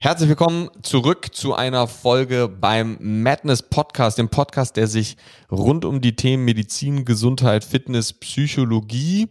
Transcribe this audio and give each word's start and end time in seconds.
Herzlich 0.00 0.28
willkommen 0.28 0.70
zurück 0.84 1.34
zu 1.34 1.54
einer 1.56 1.88
Folge 1.88 2.46
beim 2.46 2.98
Madness 3.00 3.68
Podcast, 3.68 4.16
dem 4.16 4.28
Podcast, 4.28 4.76
der 4.76 4.86
sich 4.86 5.16
rund 5.50 5.84
um 5.84 6.00
die 6.00 6.14
Themen 6.14 6.44
Medizin, 6.44 7.04
Gesundheit, 7.04 7.64
Fitness, 7.64 8.12
Psychologie 8.12 9.26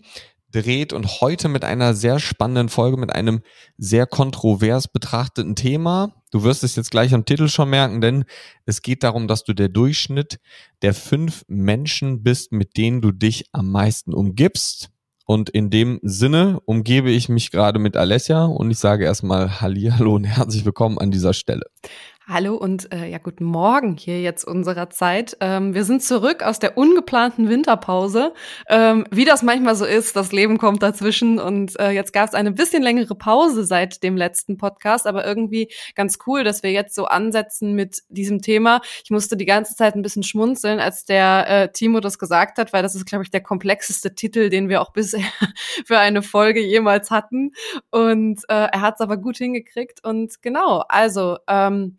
dreht 0.51 0.91
und 0.91 1.21
heute 1.21 1.47
mit 1.47 1.63
einer 1.63 1.93
sehr 1.93 2.19
spannenden 2.19 2.67
Folge, 2.67 2.97
mit 2.97 3.15
einem 3.15 3.43
sehr 3.77 4.07
kontrovers 4.07 4.89
betrachteten 4.89 5.55
Thema. 5.55 6.21
Du 6.31 6.43
wirst 6.43 6.65
es 6.65 6.75
jetzt 6.75 6.91
gleich 6.91 7.13
am 7.13 7.23
Titel 7.23 7.47
schon 7.47 7.69
merken, 7.69 8.01
denn 8.01 8.25
es 8.65 8.81
geht 8.81 9.03
darum, 9.03 9.29
dass 9.29 9.45
du 9.45 9.53
der 9.53 9.69
Durchschnitt 9.69 10.37
der 10.81 10.93
fünf 10.93 11.45
Menschen 11.47 12.23
bist, 12.23 12.51
mit 12.51 12.75
denen 12.75 12.99
du 12.99 13.13
dich 13.13 13.45
am 13.53 13.71
meisten 13.71 14.13
umgibst. 14.13 14.89
Und 15.29 15.49
in 15.49 15.69
dem 15.69 15.99
Sinne 16.03 16.61
umgebe 16.63 17.11
ich 17.11 17.27
mich 17.27 17.51
gerade 17.51 17.79
mit 17.79 17.97
Alessia 17.97 18.45
und 18.45 18.71
ich 18.71 18.79
sage 18.79 19.03
erstmal 19.03 19.59
Hallihallo 19.59 20.15
und 20.15 20.23
herzlich 20.23 20.63
willkommen 20.63 20.97
an 20.97 21.11
dieser 21.11 21.33
Stelle. 21.33 21.65
Hallo 22.29 22.55
und 22.55 22.91
äh, 22.91 23.09
ja, 23.09 23.19
guten 23.19 23.45
Morgen 23.45 23.95
hier 23.95 24.19
jetzt 24.19 24.43
unserer 24.43 24.89
Zeit. 24.89 25.37
Ähm, 25.39 25.73
wir 25.73 25.85
sind 25.85 26.03
zurück 26.03 26.43
aus 26.43 26.59
der 26.59 26.77
ungeplanten 26.77 27.47
Winterpause. 27.47 28.33
Ähm, 28.67 29.05
wie 29.11 29.23
das 29.23 29.43
manchmal 29.43 29.77
so 29.77 29.85
ist, 29.85 30.13
das 30.17 30.33
Leben 30.33 30.57
kommt 30.57 30.83
dazwischen 30.83 31.39
und 31.39 31.79
äh, 31.79 31.91
jetzt 31.91 32.11
gab 32.11 32.27
es 32.27 32.33
eine 32.33 32.51
bisschen 32.51 32.83
längere 32.83 33.15
Pause 33.15 33.63
seit 33.63 34.03
dem 34.03 34.17
letzten 34.17 34.57
Podcast, 34.57 35.07
aber 35.07 35.25
irgendwie 35.25 35.71
ganz 35.95 36.17
cool, 36.27 36.43
dass 36.43 36.63
wir 36.63 36.71
jetzt 36.73 36.95
so 36.95 37.05
ansetzen 37.05 37.75
mit 37.75 38.03
diesem 38.09 38.41
Thema. 38.41 38.81
Ich 39.05 39.09
musste 39.09 39.37
die 39.37 39.45
ganze 39.45 39.77
Zeit 39.77 39.95
ein 39.95 40.01
bisschen 40.01 40.23
schmunzeln, 40.23 40.81
als 40.81 41.05
der 41.05 41.45
äh, 41.47 41.71
Timo 41.71 42.01
das 42.01 42.19
gesagt 42.19 42.57
hat, 42.57 42.73
weil 42.73 42.83
das 42.83 42.93
ist, 42.93 43.05
glaube 43.05 43.23
ich, 43.23 43.31
der 43.31 43.41
komplexeste 43.41 44.15
Titel, 44.15 44.49
den 44.49 44.67
wir 44.67 44.81
auch 44.81 44.91
bisher 44.91 45.23
für 45.85 45.97
eine 45.97 46.21
Folge 46.21 46.59
jemals 46.59 47.09
hatten. 47.09 47.53
Und 47.89 48.41
äh, 48.49 48.67
er 48.69 48.81
hat 48.81 48.95
es 48.95 48.99
aber 48.99 49.15
gut 49.15 49.37
hingekriegt. 49.37 50.03
Und 50.03 50.41
genau, 50.41 50.83
also 50.89 51.37
ähm, 51.47 51.95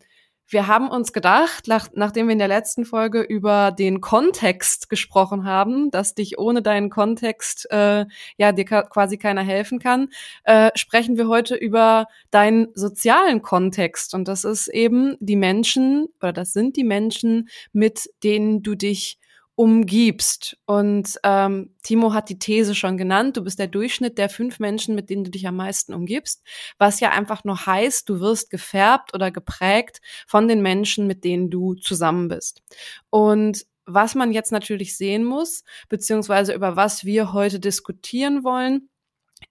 wir 0.49 0.67
haben 0.67 0.89
uns 0.89 1.13
gedacht, 1.13 1.67
nach, 1.67 1.89
nachdem 1.93 2.27
wir 2.27 2.33
in 2.33 2.39
der 2.39 2.47
letzten 2.47 2.83
Folge 2.83 3.21
über 3.21 3.71
den 3.71 4.01
Kontext 4.01 4.89
gesprochen 4.89 5.45
haben, 5.45 5.91
dass 5.91 6.15
dich 6.15 6.39
ohne 6.39 6.61
deinen 6.61 6.89
Kontext 6.89 7.67
äh, 7.71 8.05
ja 8.37 8.51
dir 8.51 8.65
quasi 8.65 9.17
keiner 9.17 9.43
helfen 9.43 9.79
kann, 9.79 10.09
äh, 10.45 10.71
sprechen 10.75 11.17
wir 11.17 11.27
heute 11.27 11.55
über 11.55 12.07
deinen 12.31 12.69
sozialen 12.73 13.41
Kontext. 13.43 14.15
Und 14.15 14.27
das 14.27 14.43
ist 14.43 14.67
eben 14.67 15.15
die 15.19 15.35
Menschen 15.35 16.07
oder 16.19 16.33
das 16.33 16.53
sind 16.53 16.75
die 16.77 16.83
Menschen, 16.83 17.49
mit 17.71 18.09
denen 18.23 18.63
du 18.63 18.73
dich 18.73 19.18
umgibst. 19.59 20.55
Und 20.65 21.19
ähm, 21.25 21.75
Timo 21.83 22.13
hat 22.13 22.29
die 22.29 22.39
These 22.39 22.75
schon 22.75 22.95
genannt, 22.95 23.35
du 23.35 23.43
bist 23.43 23.59
der 23.59 23.67
Durchschnitt 23.67 24.17
der 24.17 24.29
fünf 24.29 24.59
Menschen, 24.59 24.95
mit 24.95 25.09
denen 25.09 25.25
du 25.25 25.31
dich 25.31 25.45
am 25.45 25.57
meisten 25.57 25.93
umgibst, 25.93 26.41
was 26.77 27.01
ja 27.01 27.09
einfach 27.09 27.43
nur 27.43 27.65
heißt, 27.65 28.07
du 28.07 28.21
wirst 28.21 28.51
gefärbt 28.51 29.13
oder 29.13 29.31
geprägt 29.31 29.99
von 30.27 30.47
den 30.47 30.61
Menschen, 30.61 31.07
mit 31.07 31.25
denen 31.25 31.49
du 31.49 31.73
zusammen 31.73 32.29
bist. 32.29 32.63
Und 33.09 33.65
was 33.85 34.15
man 34.15 34.31
jetzt 34.31 34.53
natürlich 34.53 34.95
sehen 34.95 35.25
muss, 35.25 35.65
beziehungsweise 35.89 36.53
über 36.53 36.77
was 36.77 37.03
wir 37.03 37.33
heute 37.33 37.59
diskutieren 37.59 38.45
wollen, 38.45 38.87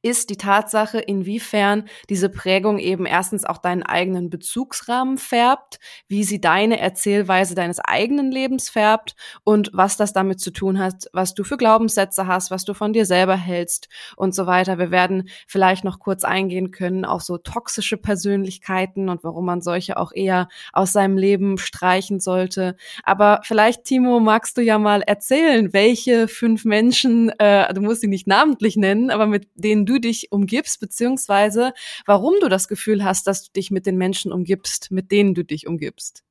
ist 0.00 0.30
die 0.30 0.36
Tatsache, 0.36 0.98
inwiefern 0.98 1.84
diese 2.08 2.28
Prägung 2.28 2.78
eben 2.78 3.04
erstens 3.04 3.44
auch 3.44 3.58
deinen 3.58 3.82
eigenen 3.82 4.30
Bezugsrahmen 4.30 5.18
färbt, 5.18 5.80
wie 6.06 6.22
sie 6.22 6.40
deine 6.40 6.78
Erzählweise 6.78 7.56
deines 7.56 7.80
eigenen 7.80 8.30
Lebens 8.30 8.70
färbt 8.70 9.16
und 9.42 9.70
was 9.72 9.96
das 9.96 10.12
damit 10.12 10.40
zu 10.40 10.52
tun 10.52 10.78
hat, 10.78 11.06
was 11.12 11.34
du 11.34 11.42
für 11.42 11.56
Glaubenssätze 11.56 12.28
hast, 12.28 12.52
was 12.52 12.64
du 12.64 12.74
von 12.74 12.92
dir 12.92 13.06
selber 13.06 13.36
hältst 13.36 13.88
und 14.16 14.34
so 14.34 14.46
weiter. 14.46 14.78
Wir 14.78 14.92
werden 14.92 15.28
vielleicht 15.48 15.82
noch 15.82 15.98
kurz 15.98 16.22
eingehen 16.22 16.70
können 16.70 17.04
auf 17.04 17.22
so 17.22 17.36
toxische 17.36 17.96
Persönlichkeiten 17.96 19.08
und 19.08 19.24
warum 19.24 19.46
man 19.46 19.60
solche 19.62 19.96
auch 19.96 20.12
eher 20.12 20.48
aus 20.72 20.92
seinem 20.92 21.16
Leben 21.16 21.58
streichen 21.58 22.20
sollte. 22.20 22.76
Aber 23.02 23.40
vielleicht, 23.42 23.84
Timo, 23.84 24.20
magst 24.20 24.56
du 24.56 24.62
ja 24.62 24.78
mal 24.78 25.02
erzählen, 25.02 25.72
welche 25.72 26.28
fünf 26.28 26.64
Menschen, 26.64 27.30
äh, 27.38 27.72
du 27.74 27.80
musst 27.80 28.00
sie 28.00 28.06
nicht 28.06 28.28
namentlich 28.28 28.76
nennen, 28.76 29.10
aber 29.10 29.26
mit 29.26 29.48
denen 29.54 29.77
denen 29.78 29.86
du 29.86 30.00
dich 30.00 30.32
umgibst, 30.32 30.80
beziehungsweise 30.80 31.72
warum 32.06 32.34
du 32.40 32.48
das 32.48 32.68
Gefühl 32.68 33.04
hast, 33.04 33.26
dass 33.26 33.44
du 33.44 33.52
dich 33.52 33.70
mit 33.70 33.86
den 33.86 33.96
Menschen 33.96 34.32
umgibst, 34.32 34.90
mit 34.90 35.10
denen 35.10 35.34
du 35.34 35.44
dich 35.44 35.66
umgibst. 35.66 36.24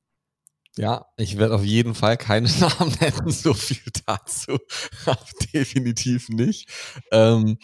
Ja, 0.76 1.06
ich 1.16 1.38
werde 1.38 1.54
auf 1.54 1.64
jeden 1.64 1.94
Fall 1.94 2.16
keine 2.16 2.48
Namen 2.60 2.94
nennen, 3.00 3.30
so 3.30 3.54
viel 3.54 3.82
dazu. 4.06 4.58
Definitiv 5.54 6.28
nicht. 6.28 6.68
Ähm, 7.10 7.58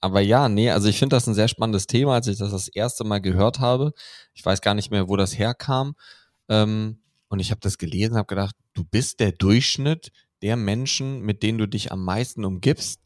aber 0.00 0.20
ja, 0.20 0.48
nee, 0.48 0.70
also 0.70 0.88
ich 0.88 0.98
finde 0.98 1.16
das 1.16 1.26
ein 1.26 1.34
sehr 1.34 1.48
spannendes 1.48 1.86
Thema, 1.86 2.14
als 2.14 2.26
ich 2.26 2.38
das 2.38 2.50
das 2.50 2.68
erste 2.68 3.04
Mal 3.04 3.20
gehört 3.20 3.58
habe. 3.58 3.92
Ich 4.34 4.44
weiß 4.44 4.60
gar 4.60 4.74
nicht 4.74 4.90
mehr, 4.90 5.08
wo 5.08 5.16
das 5.16 5.38
herkam. 5.38 5.94
Ähm, 6.48 7.00
und 7.28 7.40
ich 7.40 7.50
habe 7.50 7.60
das 7.60 7.78
gelesen, 7.78 8.16
habe 8.16 8.26
gedacht, 8.26 8.54
du 8.74 8.84
bist 8.84 9.20
der 9.20 9.32
Durchschnitt 9.32 10.12
der 10.42 10.56
Menschen, 10.56 11.20
mit 11.22 11.42
denen 11.42 11.58
du 11.58 11.66
dich 11.66 11.90
am 11.90 12.04
meisten 12.04 12.44
umgibst. 12.44 13.00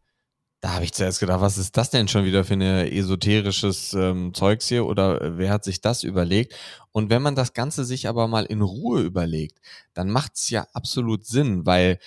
Da 0.63 0.75
habe 0.75 0.85
ich 0.85 0.93
zuerst 0.93 1.19
gedacht, 1.19 1.41
was 1.41 1.59
ist 1.59 1.77
das 1.77 1.91
denn 1.91 2.07
schon 2.07 2.25
wieder 2.25 2.45
für 2.45 2.55
ein 2.55 2.61
esoterisches 2.61 3.95
ähm, 3.95 4.33
Zeugs 4.33 4.69
hier 4.69 4.87
oder 4.87 5.21
äh, 5.21 5.37
wer 5.37 5.51
hat 5.51 5.65
sich 5.65 5.81
das 5.81 6.05
überlegt? 6.05 6.55
Und 6.93 7.11
wenn 7.11 7.21
man 7.21 7.35
das 7.35 7.53
Ganze 7.53 7.85
sich 7.85 8.07
aber 8.07 8.29
mal 8.29 8.45
in 8.45 8.63
Ruhe 8.63 9.03
überlegt, 9.03 9.59
dann 9.93 10.09
macht 10.09 10.37
es 10.37 10.51
ja 10.51 10.69
absolut 10.73 11.27
Sinn, 11.27 11.67
weil 11.67 11.99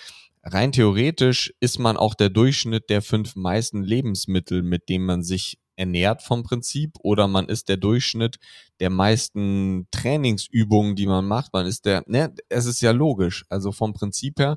rein 0.42 0.72
theoretisch 0.72 1.52
ist 1.60 1.78
man 1.78 1.98
auch 1.98 2.14
der 2.14 2.30
Durchschnitt 2.30 2.88
der 2.88 3.02
fünf 3.02 3.36
meisten 3.36 3.82
Lebensmittel, 3.82 4.62
mit 4.62 4.88
denen 4.88 5.04
man 5.04 5.22
sich 5.22 5.58
ernährt 5.76 6.22
vom 6.22 6.42
Prinzip 6.42 6.94
oder 7.02 7.28
man 7.28 7.50
ist 7.50 7.68
der 7.68 7.76
Durchschnitt 7.76 8.38
der 8.80 8.88
meisten 8.88 9.86
Trainingsübungen, 9.90 10.96
die 10.96 11.06
man 11.06 11.26
macht. 11.26 11.52
Man 11.52 11.66
ist 11.66 11.84
der, 11.84 12.04
ne, 12.06 12.34
es 12.48 12.64
ist 12.64 12.80
ja 12.80 12.92
logisch. 12.92 13.44
Also 13.50 13.70
vom 13.70 13.92
Prinzip 13.92 14.38
her, 14.38 14.56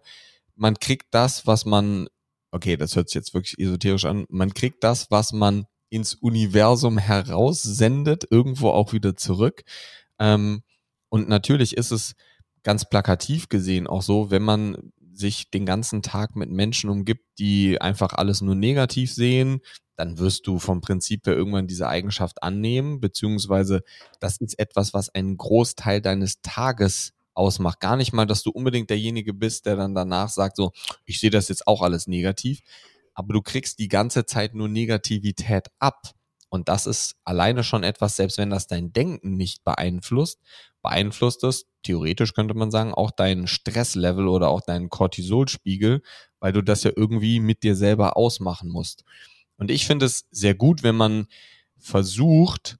man 0.56 0.80
kriegt 0.80 1.08
das, 1.12 1.46
was 1.46 1.66
man 1.66 2.08
okay, 2.52 2.78
das 2.78 2.96
hört 2.96 3.10
sich 3.10 3.16
jetzt 3.16 3.34
wirklich 3.34 3.60
esoterisch 3.60 4.06
an, 4.06 4.26
man 4.30 4.54
kriegt 4.54 4.84
das, 4.84 5.12
was 5.12 5.34
man 5.34 5.66
ins 5.90 6.14
Universum 6.14 6.98
heraussendet, 6.98 8.26
irgendwo 8.30 8.70
auch 8.70 8.94
wieder 8.94 9.16
zurück. 9.16 9.64
Ähm, 10.20 10.62
und 11.10 11.28
natürlich 11.28 11.76
ist 11.76 11.92
es 11.92 12.16
ganz 12.64 12.88
plakativ 12.88 13.50
gesehen 13.50 13.88
auch 13.88 14.02
so, 14.02 14.30
wenn 14.30 14.44
man 14.44 14.92
sich 15.14 15.50
den 15.52 15.66
ganzen 15.66 16.02
Tag 16.02 16.36
mit 16.36 16.50
Menschen 16.50 16.90
umgibt, 16.90 17.26
die 17.40 17.82
einfach 17.82 18.14
alles 18.14 18.42
nur 18.42 18.56
negativ 18.56 19.14
sehen, 19.14 19.62
dann 19.96 20.18
wirst 20.18 20.48
du 20.48 20.60
vom 20.60 20.80
Prinzip 20.80 21.28
her 21.28 21.36
irgendwann 21.36 21.68
diese 21.68 21.88
Eigenschaft 21.88 22.42
annehmen, 22.42 23.02
beziehungsweise 23.02 23.82
das 24.22 24.38
ist 24.38 24.58
etwas, 24.58 24.94
was 24.94 25.10
einen 25.10 25.36
Großteil 25.36 26.02
deines 26.02 26.42
Tages 26.42 27.14
ausmacht. 27.40 27.80
Gar 27.80 27.96
nicht 27.96 28.14
mal, 28.14 28.26
dass 28.26 28.44
du 28.44 28.52
unbedingt 28.52 28.90
derjenige 28.90 29.34
bist, 29.34 29.66
der 29.66 29.78
dann 29.78 29.96
danach 29.96 30.30
sagt, 30.30 30.58
so, 30.58 30.72
ich 31.06 31.20
sehe 31.20 31.32
das 31.32 31.48
jetzt 31.48 31.66
auch 31.66 31.82
alles 31.82 32.06
negativ, 32.06 32.60
aber 33.16 33.34
du 33.34 33.42
kriegst 33.42 33.80
die 33.80 33.88
ganze 33.88 34.26
Zeit 34.26 34.54
nur 34.54 34.68
Negativität 34.68 35.70
ab. 35.80 36.12
Und 36.50 36.68
das 36.68 36.86
ist 36.86 37.16
alleine 37.24 37.64
schon 37.64 37.84
etwas, 37.84 38.16
selbst 38.16 38.38
wenn 38.38 38.50
das 38.50 38.68
dein 38.68 38.92
Denken 38.92 39.38
nicht 39.38 39.64
beeinflusst, 39.64 40.40
beeinflusst 40.82 41.44
es, 41.44 41.66
theoretisch 41.84 42.34
könnte 42.34 42.54
man 42.56 42.72
sagen, 42.72 42.94
auch 42.94 43.12
dein 43.12 43.48
Stresslevel 43.48 44.28
oder 44.28 44.50
auch 44.50 44.62
deinen 44.62 44.90
Cortisolspiegel, 44.90 46.02
weil 46.40 46.52
du 46.52 46.62
das 46.62 46.84
ja 46.84 46.92
irgendwie 46.96 47.40
mit 47.40 47.64
dir 47.64 47.76
selber 47.76 48.18
ausmachen 48.18 48.70
musst. 48.70 49.04
Und 49.58 49.72
ich 49.72 49.86
finde 49.86 50.06
es 50.06 50.26
sehr 50.32 50.56
gut, 50.56 50.84
wenn 50.84 50.96
man 50.96 51.28
versucht, 51.78 52.78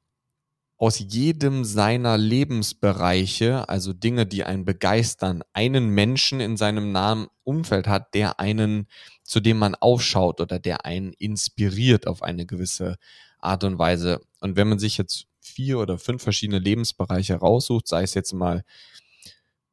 aus 0.80 0.98
jedem 0.98 1.66
seiner 1.66 2.18
Lebensbereiche, 2.18 3.68
also 3.68 3.92
Dinge, 3.92 4.26
die 4.26 4.46
einen 4.46 4.64
begeistern, 4.64 5.44
einen 5.52 5.90
Menschen 5.90 6.40
in 6.40 6.56
seinem 6.56 6.94
nahen 6.94 7.28
Umfeld 7.44 7.86
hat, 7.88 8.14
der 8.14 8.40
einen, 8.40 8.88
zu 9.24 9.42
dem 9.42 9.58
man 9.58 9.76
aufschaut 9.76 10.40
oder 10.40 10.58
der 10.58 10.86
einen 10.86 11.12
inspiriert 11.12 12.08
auf 12.08 12.24
eine 12.24 12.46
gewisse 12.46 12.96
Art 13.40 13.66
und 13.66 13.78
Weise. 13.78 14.22
Und 14.40 14.56
wenn 14.56 14.70
man 14.70 14.80
sich 14.80 14.98
jetzt 14.98 15.26
vier 15.42 15.80
oder 15.80 15.98
fünf 15.98 16.24
verschiedene 16.24 16.60
Lebensbereiche 16.60 17.36
raussucht, 17.36 17.86
sei 17.86 18.04
es 18.04 18.14
jetzt 18.14 18.32
mal 18.32 18.64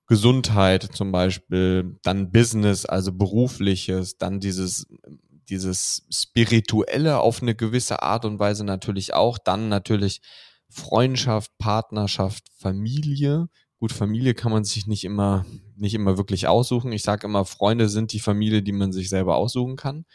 Gesundheit 0.08 0.82
zum 0.92 1.12
Beispiel, 1.12 1.98
dann 2.02 2.32
Business, 2.32 2.84
also 2.84 3.12
berufliches, 3.12 4.18
dann 4.18 4.40
dieses 4.40 4.88
dieses 5.48 6.04
spirituelle 6.10 7.20
auf 7.20 7.40
eine 7.40 7.54
gewisse 7.54 8.02
Art 8.02 8.24
und 8.24 8.40
Weise 8.40 8.64
natürlich 8.64 9.14
auch, 9.14 9.38
dann 9.38 9.68
natürlich 9.68 10.20
Freundschaft, 10.68 11.50
Partnerschaft, 11.58 12.44
Familie. 12.58 13.48
Gut, 13.78 13.92
Familie 13.92 14.34
kann 14.34 14.52
man 14.52 14.64
sich 14.64 14.86
nicht 14.86 15.04
immer, 15.04 15.44
nicht 15.76 15.94
immer 15.94 16.16
wirklich 16.16 16.46
aussuchen. 16.48 16.92
Ich 16.92 17.02
sage 17.02 17.26
immer, 17.26 17.44
Freunde 17.44 17.88
sind 17.88 18.12
die 18.12 18.20
Familie, 18.20 18.62
die 18.62 18.72
man 18.72 18.92
sich 18.92 19.08
selber 19.08 19.36
aussuchen 19.36 19.76
kann. 19.76 20.06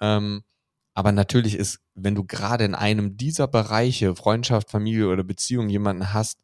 Ähm, 0.00 0.42
aber 0.94 1.12
natürlich 1.12 1.54
ist, 1.56 1.80
wenn 1.94 2.14
du 2.14 2.24
gerade 2.24 2.64
in 2.64 2.74
einem 2.74 3.16
dieser 3.16 3.48
Bereiche, 3.48 4.14
Freundschaft, 4.14 4.70
Familie 4.70 5.08
oder 5.08 5.24
Beziehung, 5.24 5.68
jemanden 5.68 6.12
hast, 6.12 6.38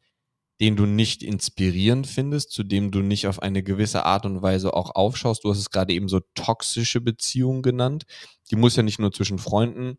den 0.61 0.77
du 0.77 0.85
nicht 0.85 1.23
inspirierend 1.23 2.07
findest, 2.07 2.51
zu 2.51 2.65
dem 2.65 2.91
du 2.91 3.01
nicht 3.01 3.27
auf 3.27 3.41
eine 3.41 3.63
gewisse 3.63 4.05
Art 4.05 4.27
und 4.27 4.43
Weise 4.43 4.75
auch 4.75 4.95
aufschaust. 4.95 5.45
Du 5.45 5.51
hast 5.51 5.59
es 5.59 5.71
gerade 5.71 5.95
eben 5.95 6.09
so 6.09 6.21
toxische 6.35 7.01
Beziehungen 7.01 7.63
genannt. 7.63 8.05
Die 8.51 8.57
muss 8.57 8.77
ja 8.77 8.83
nicht 8.83 8.99
nur 8.99 9.11
zwischen 9.11 9.39
Freunden 9.39 9.97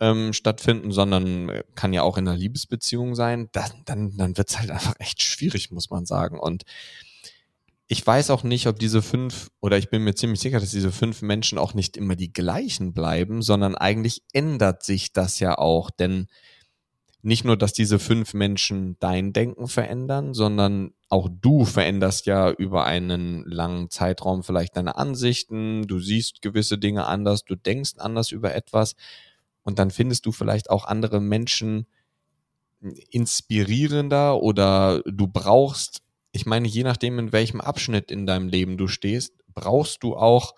ähm, 0.00 0.32
stattfinden, 0.32 0.92
sondern 0.92 1.48
äh, 1.48 1.64
kann 1.74 1.92
ja 1.92 2.02
auch 2.02 2.18
in 2.18 2.28
einer 2.28 2.36
Liebesbeziehung 2.36 3.14
sein, 3.14 3.48
dann, 3.52 3.70
dann, 3.84 4.16
dann 4.16 4.36
wird 4.36 4.50
es 4.50 4.58
halt 4.58 4.70
einfach 4.72 4.94
echt 4.98 5.22
schwierig, 5.22 5.70
muss 5.70 5.90
man 5.90 6.06
sagen. 6.06 6.38
Und 6.38 6.64
ich 7.86 8.06
weiß 8.06 8.30
auch 8.30 8.42
nicht, 8.42 8.66
ob 8.66 8.78
diese 8.78 9.00
fünf, 9.00 9.50
oder 9.60 9.78
ich 9.78 9.88
bin 9.88 10.04
mir 10.04 10.14
ziemlich 10.14 10.40
sicher, 10.40 10.60
dass 10.60 10.70
diese 10.70 10.92
fünf 10.92 11.22
Menschen 11.22 11.56
auch 11.58 11.72
nicht 11.72 11.96
immer 11.96 12.16
die 12.16 12.32
gleichen 12.32 12.92
bleiben, 12.92 13.40
sondern 13.40 13.74
eigentlich 13.74 14.22
ändert 14.32 14.82
sich 14.82 15.12
das 15.12 15.40
ja 15.40 15.56
auch. 15.56 15.90
Denn 15.90 16.26
nicht 17.22 17.44
nur, 17.44 17.56
dass 17.56 17.72
diese 17.72 17.98
fünf 17.98 18.34
Menschen 18.34 18.96
dein 19.00 19.32
Denken 19.32 19.68
verändern, 19.68 20.34
sondern 20.34 20.92
auch 21.08 21.28
du 21.30 21.64
veränderst 21.64 22.26
ja 22.26 22.50
über 22.50 22.84
einen 22.84 23.44
langen 23.44 23.90
Zeitraum 23.90 24.42
vielleicht 24.44 24.76
deine 24.76 24.96
Ansichten, 24.96 25.86
du 25.86 25.98
siehst 25.98 26.42
gewisse 26.42 26.78
Dinge 26.78 27.06
anders, 27.06 27.44
du 27.44 27.56
denkst 27.56 27.94
anders 27.96 28.30
über 28.30 28.54
etwas 28.54 28.94
und 29.68 29.78
dann 29.78 29.90
findest 29.90 30.26
du 30.26 30.32
vielleicht 30.32 30.70
auch 30.70 30.84
andere 30.84 31.20
Menschen 31.20 31.86
inspirierender 33.10 34.42
oder 34.42 35.02
du 35.04 35.26
brauchst 35.28 36.02
ich 36.32 36.46
meine, 36.46 36.68
je 36.68 36.84
nachdem, 36.84 37.18
in 37.18 37.32
welchem 37.32 37.60
Abschnitt 37.60 38.10
in 38.10 38.26
deinem 38.26 38.48
Leben 38.48 38.76
du 38.76 38.86
stehst, 38.86 39.32
brauchst 39.54 40.02
du 40.02 40.16
auch 40.16 40.54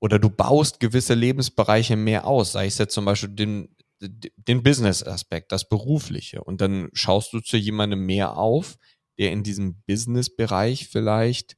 oder 0.00 0.18
du 0.18 0.30
baust 0.30 0.80
gewisse 0.80 1.14
Lebensbereiche 1.14 1.96
mehr 1.96 2.26
aus, 2.26 2.52
sei 2.52 2.66
es 2.66 2.78
jetzt 2.78 2.94
zum 2.94 3.04
Beispiel 3.04 3.28
den, 3.28 3.68
den 4.00 4.62
Business-Aspekt, 4.62 5.52
das 5.52 5.68
Berufliche. 5.68 6.42
Und 6.42 6.60
dann 6.62 6.88
schaust 6.94 7.32
du 7.32 7.40
zu 7.40 7.58
jemandem 7.58 8.06
mehr 8.06 8.36
auf, 8.36 8.78
der 9.18 9.32
in 9.32 9.42
diesem 9.42 9.82
Business-Bereich 9.86 10.88
vielleicht 10.88 11.56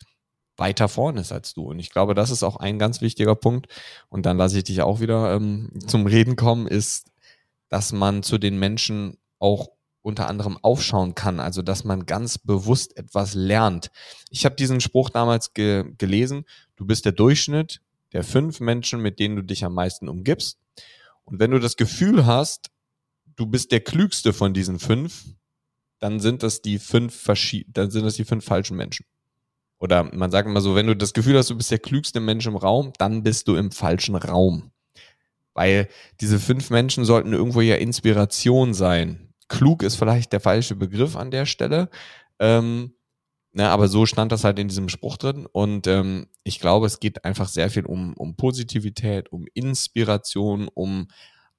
weiter 0.56 0.88
vorne 0.88 1.20
ist 1.20 1.32
als 1.32 1.54
du. 1.54 1.62
Und 1.64 1.78
ich 1.78 1.90
glaube, 1.90 2.14
das 2.14 2.30
ist 2.30 2.42
auch 2.42 2.56
ein 2.56 2.78
ganz 2.78 3.00
wichtiger 3.00 3.34
Punkt. 3.34 3.66
Und 4.08 4.26
dann 4.26 4.36
lasse 4.36 4.58
ich 4.58 4.64
dich 4.64 4.82
auch 4.82 5.00
wieder 5.00 5.34
ähm, 5.34 5.70
zum 5.86 6.06
Reden 6.06 6.36
kommen, 6.36 6.66
ist, 6.66 7.10
dass 7.68 7.92
man 7.92 8.22
zu 8.22 8.38
den 8.38 8.58
Menschen 8.58 9.18
auch 9.38 9.68
unter 10.02 10.28
anderem 10.28 10.58
aufschauen 10.60 11.14
kann, 11.14 11.40
also 11.40 11.62
dass 11.62 11.84
man 11.84 12.06
ganz 12.06 12.36
bewusst 12.36 12.96
etwas 12.96 13.34
lernt. 13.34 13.90
Ich 14.30 14.44
habe 14.44 14.56
diesen 14.56 14.80
Spruch 14.80 15.10
damals 15.10 15.54
ge 15.54 15.84
gelesen, 15.96 16.44
du 16.76 16.84
bist 16.84 17.04
der 17.04 17.12
Durchschnitt 17.12 17.80
der 18.12 18.24
fünf 18.24 18.60
Menschen, 18.60 19.00
mit 19.00 19.18
denen 19.18 19.36
du 19.36 19.42
dich 19.42 19.64
am 19.64 19.74
meisten 19.74 20.08
umgibst. 20.08 20.58
Und 21.24 21.38
wenn 21.38 21.50
du 21.50 21.58
das 21.58 21.76
Gefühl 21.76 22.26
hast, 22.26 22.70
du 23.36 23.46
bist 23.46 23.72
der 23.72 23.80
klügste 23.80 24.32
von 24.32 24.52
diesen 24.52 24.78
fünf, 24.78 25.24
dann 25.98 26.20
sind 26.20 26.42
das 26.42 26.62
die 26.62 26.78
fünf 26.78 27.24
dann 27.68 27.90
sind 27.90 28.04
das 28.04 28.16
die 28.16 28.24
fünf 28.24 28.44
falschen 28.44 28.76
Menschen. 28.76 29.06
Oder 29.82 30.04
man 30.14 30.30
sagt 30.30 30.48
immer 30.48 30.62
so, 30.62 30.74
wenn 30.74 30.86
du 30.86 30.96
das 30.96 31.12
Gefühl 31.12 31.36
hast, 31.36 31.50
du 31.50 31.56
bist 31.56 31.70
der 31.70 31.78
klügste 31.78 32.20
Mensch 32.20 32.46
im 32.46 32.56
Raum, 32.56 32.92
dann 32.98 33.22
bist 33.22 33.48
du 33.48 33.56
im 33.56 33.70
falschen 33.70 34.14
Raum. 34.14 34.70
Weil 35.52 35.88
diese 36.20 36.38
fünf 36.38 36.70
Menschen 36.70 37.04
sollten 37.04 37.34
irgendwo 37.34 37.60
ja 37.60 37.76
Inspiration 37.76 38.72
sein 38.72 39.32
klug 39.52 39.82
ist 39.82 39.96
vielleicht 39.96 40.32
der 40.32 40.40
falsche 40.40 40.74
Begriff 40.74 41.14
an 41.14 41.30
der 41.30 41.44
Stelle. 41.44 41.90
Ähm, 42.38 42.94
na, 43.52 43.68
aber 43.68 43.86
so 43.86 44.06
stand 44.06 44.32
das 44.32 44.44
halt 44.44 44.58
in 44.58 44.68
diesem 44.68 44.88
Spruch 44.88 45.18
drin. 45.18 45.46
Und 45.52 45.86
ähm, 45.86 46.26
ich 46.42 46.58
glaube, 46.58 46.86
es 46.86 47.00
geht 47.00 47.26
einfach 47.26 47.48
sehr 47.48 47.68
viel 47.68 47.84
um, 47.84 48.14
um 48.14 48.34
Positivität, 48.34 49.30
um 49.30 49.46
Inspiration, 49.52 50.68
um 50.72 51.08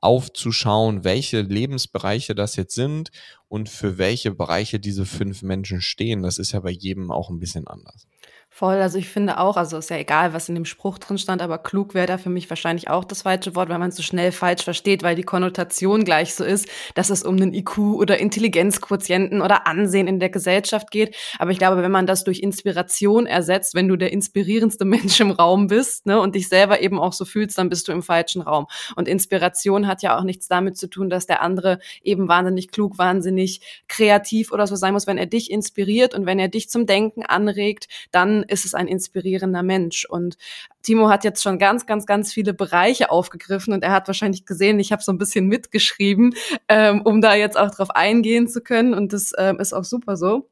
aufzuschauen, 0.01 1.03
welche 1.03 1.41
Lebensbereiche 1.41 2.33
das 2.33 2.55
jetzt 2.55 2.73
sind 2.73 3.11
und 3.53 3.69
für 3.69 3.99
welche 3.99 4.31
Bereiche 4.31 4.79
diese 4.79 5.05
fünf 5.05 5.43
Menschen 5.43 5.79
stehen. 5.79 6.23
Das 6.23 6.39
ist 6.39 6.53
ja 6.53 6.61
bei 6.61 6.71
jedem 6.71 7.11
auch 7.11 7.29
ein 7.29 7.37
bisschen 7.37 7.67
anders. 7.67 8.07
Voll, 8.55 8.75
also 8.75 8.99
ich 8.99 9.09
finde 9.09 9.39
auch, 9.39 9.57
also 9.57 9.79
ist 9.79 9.89
ja 9.89 9.97
egal, 9.97 10.33
was 10.33 10.47
in 10.47 10.53
dem 10.53 10.65
Spruch 10.65 10.99
drin 10.99 11.17
stand, 11.17 11.41
aber 11.41 11.57
klug 11.57 11.95
wäre 11.95 12.05
da 12.05 12.19
für 12.19 12.29
mich 12.29 12.51
wahrscheinlich 12.51 12.87
auch 12.87 13.03
das 13.03 13.23
falsche 13.23 13.55
Wort, 13.55 13.69
weil 13.69 13.79
man 13.79 13.89
es 13.89 13.95
so 13.95 14.03
schnell 14.03 14.31
falsch 14.31 14.63
versteht, 14.63 15.01
weil 15.01 15.15
die 15.15 15.23
Konnotation 15.23 16.03
gleich 16.03 16.35
so 16.35 16.43
ist, 16.43 16.67
dass 16.93 17.09
es 17.09 17.23
um 17.23 17.35
einen 17.35 17.55
IQ 17.55 17.79
oder 17.79 18.19
Intelligenzquotienten 18.19 19.41
oder 19.41 19.65
Ansehen 19.65 20.07
in 20.07 20.19
der 20.19 20.29
Gesellschaft 20.29 20.91
geht. 20.91 21.15
Aber 21.39 21.49
ich 21.49 21.57
glaube, 21.57 21.81
wenn 21.81 21.91
man 21.91 22.05
das 22.05 22.25
durch 22.25 22.41
Inspiration 22.41 23.25
ersetzt, 23.25 23.73
wenn 23.73 23.87
du 23.87 23.95
der 23.95 24.13
inspirierendste 24.13 24.85
Mensch 24.93 25.19
im 25.19 25.31
Raum 25.31 25.65
bist 25.65 26.05
ne, 26.05 26.19
und 26.19 26.35
dich 26.35 26.47
selber 26.47 26.79
eben 26.79 26.99
auch 26.99 27.13
so 27.13 27.25
fühlst, 27.25 27.57
dann 27.57 27.69
bist 27.69 27.87
du 27.87 27.91
im 27.91 28.03
falschen 28.03 28.43
Raum. 28.43 28.67
Und 28.95 29.07
Inspiration 29.07 29.87
hat 29.87 30.03
ja 30.03 30.15
auch 30.15 30.23
nichts 30.23 30.47
damit 30.47 30.77
zu 30.77 30.87
tun, 30.87 31.09
dass 31.09 31.25
der 31.25 31.41
andere 31.41 31.79
eben 32.03 32.27
wahnsinnig 32.27 32.69
klug, 32.69 32.99
wahnsinnig 32.99 33.42
kreativ 33.87 34.51
oder 34.51 34.67
so 34.67 34.75
sein 34.75 34.93
muss. 34.93 35.07
Wenn 35.07 35.17
er 35.17 35.25
dich 35.25 35.51
inspiriert 35.51 36.13
und 36.13 36.25
wenn 36.25 36.39
er 36.39 36.47
dich 36.47 36.69
zum 36.69 36.85
Denken 36.85 37.23
anregt, 37.23 37.87
dann 38.11 38.43
ist 38.43 38.65
es 38.65 38.73
ein 38.73 38.87
inspirierender 38.87 39.63
Mensch. 39.63 40.05
Und 40.05 40.37
Timo 40.81 41.09
hat 41.09 41.23
jetzt 41.23 41.41
schon 41.41 41.59
ganz, 41.59 41.85
ganz, 41.85 42.05
ganz 42.05 42.33
viele 42.33 42.53
Bereiche 42.53 43.09
aufgegriffen 43.09 43.73
und 43.73 43.83
er 43.83 43.91
hat 43.91 44.07
wahrscheinlich 44.07 44.45
gesehen, 44.45 44.79
ich 44.79 44.91
habe 44.91 45.01
so 45.01 45.11
ein 45.11 45.17
bisschen 45.17 45.47
mitgeschrieben, 45.47 46.35
ähm, 46.67 47.01
um 47.03 47.21
da 47.21 47.35
jetzt 47.35 47.57
auch 47.57 47.71
drauf 47.71 47.91
eingehen 47.91 48.47
zu 48.47 48.61
können. 48.61 48.93
Und 48.93 49.13
das 49.13 49.31
ähm, 49.37 49.59
ist 49.59 49.73
auch 49.73 49.85
super 49.85 50.17
so. 50.17 50.49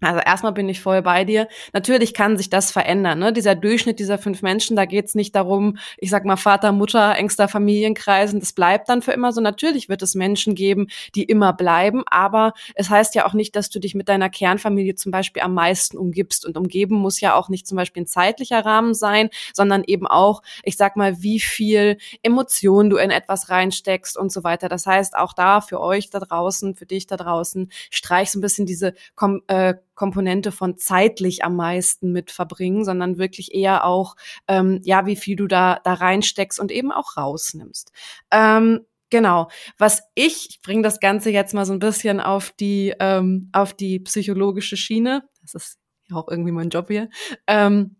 Also 0.00 0.20
erstmal 0.20 0.52
bin 0.52 0.68
ich 0.68 0.80
voll 0.80 1.02
bei 1.02 1.24
dir. 1.24 1.48
Natürlich 1.72 2.14
kann 2.14 2.36
sich 2.36 2.50
das 2.50 2.70
verändern. 2.70 3.18
Ne? 3.18 3.32
Dieser 3.32 3.56
Durchschnitt 3.56 3.98
dieser 3.98 4.18
fünf 4.18 4.42
Menschen, 4.42 4.76
da 4.76 4.84
geht's 4.84 5.16
nicht 5.16 5.34
darum, 5.34 5.78
ich 5.96 6.10
sag 6.10 6.24
mal 6.24 6.36
Vater, 6.36 6.70
Mutter, 6.70 7.16
engster 7.16 7.48
Familienkreisen, 7.48 8.38
das 8.38 8.52
bleibt 8.52 8.88
dann 8.88 9.02
für 9.02 9.12
immer 9.12 9.32
so. 9.32 9.40
Natürlich 9.40 9.88
wird 9.88 10.02
es 10.02 10.14
Menschen 10.14 10.54
geben, 10.54 10.86
die 11.16 11.24
immer 11.24 11.52
bleiben, 11.52 12.04
aber 12.06 12.52
es 12.76 12.90
heißt 12.90 13.16
ja 13.16 13.26
auch 13.26 13.34
nicht, 13.34 13.56
dass 13.56 13.70
du 13.70 13.80
dich 13.80 13.96
mit 13.96 14.08
deiner 14.08 14.30
Kernfamilie 14.30 14.94
zum 14.94 15.10
Beispiel 15.10 15.42
am 15.42 15.54
meisten 15.54 15.98
umgibst. 15.98 16.46
Und 16.46 16.56
umgeben 16.56 16.96
muss 16.96 17.20
ja 17.20 17.34
auch 17.34 17.48
nicht 17.48 17.66
zum 17.66 17.76
Beispiel 17.76 18.04
ein 18.04 18.06
zeitlicher 18.06 18.64
Rahmen 18.64 18.94
sein, 18.94 19.30
sondern 19.52 19.82
eben 19.84 20.06
auch, 20.06 20.42
ich 20.62 20.76
sag 20.76 20.96
mal, 20.96 21.22
wie 21.22 21.40
viel 21.40 21.98
Emotionen 22.22 22.88
du 22.90 22.98
in 22.98 23.10
etwas 23.10 23.50
reinsteckst 23.50 24.16
und 24.16 24.30
so 24.30 24.44
weiter. 24.44 24.68
Das 24.68 24.86
heißt, 24.86 25.16
auch 25.16 25.32
da 25.32 25.60
für 25.60 25.80
euch 25.80 26.10
da 26.10 26.20
draußen, 26.20 26.76
für 26.76 26.86
dich 26.86 27.08
da 27.08 27.16
draußen, 27.16 27.70
streich 27.90 28.30
so 28.30 28.38
ein 28.38 28.42
bisschen 28.42 28.66
diese 28.66 28.94
äh, 29.48 29.74
Komponente 29.98 30.52
von 30.52 30.78
zeitlich 30.78 31.44
am 31.44 31.56
meisten 31.56 32.12
mit 32.12 32.30
verbringen, 32.30 32.84
sondern 32.84 33.18
wirklich 33.18 33.52
eher 33.52 33.84
auch, 33.84 34.14
ähm, 34.46 34.80
ja, 34.84 35.06
wie 35.06 35.16
viel 35.16 35.34
du 35.34 35.48
da, 35.48 35.80
da 35.82 35.94
reinsteckst 35.94 36.60
und 36.60 36.70
eben 36.70 36.92
auch 36.92 37.16
rausnimmst. 37.16 37.92
Ähm, 38.30 38.80
Genau. 39.10 39.48
Was 39.78 40.02
ich, 40.14 40.48
ich 40.50 40.60
bringe 40.60 40.82
das 40.82 41.00
Ganze 41.00 41.30
jetzt 41.30 41.54
mal 41.54 41.64
so 41.64 41.72
ein 41.72 41.78
bisschen 41.78 42.20
auf 42.20 42.50
die, 42.50 42.94
ähm, 43.00 43.48
auf 43.52 43.72
die 43.72 44.00
psychologische 44.00 44.76
Schiene. 44.76 45.26
Das 45.40 45.54
ist 45.54 45.78
auch 46.12 46.28
irgendwie 46.28 46.52
mein 46.52 46.68
Job 46.68 46.88
hier. 46.88 47.08
Ähm, 47.46 47.96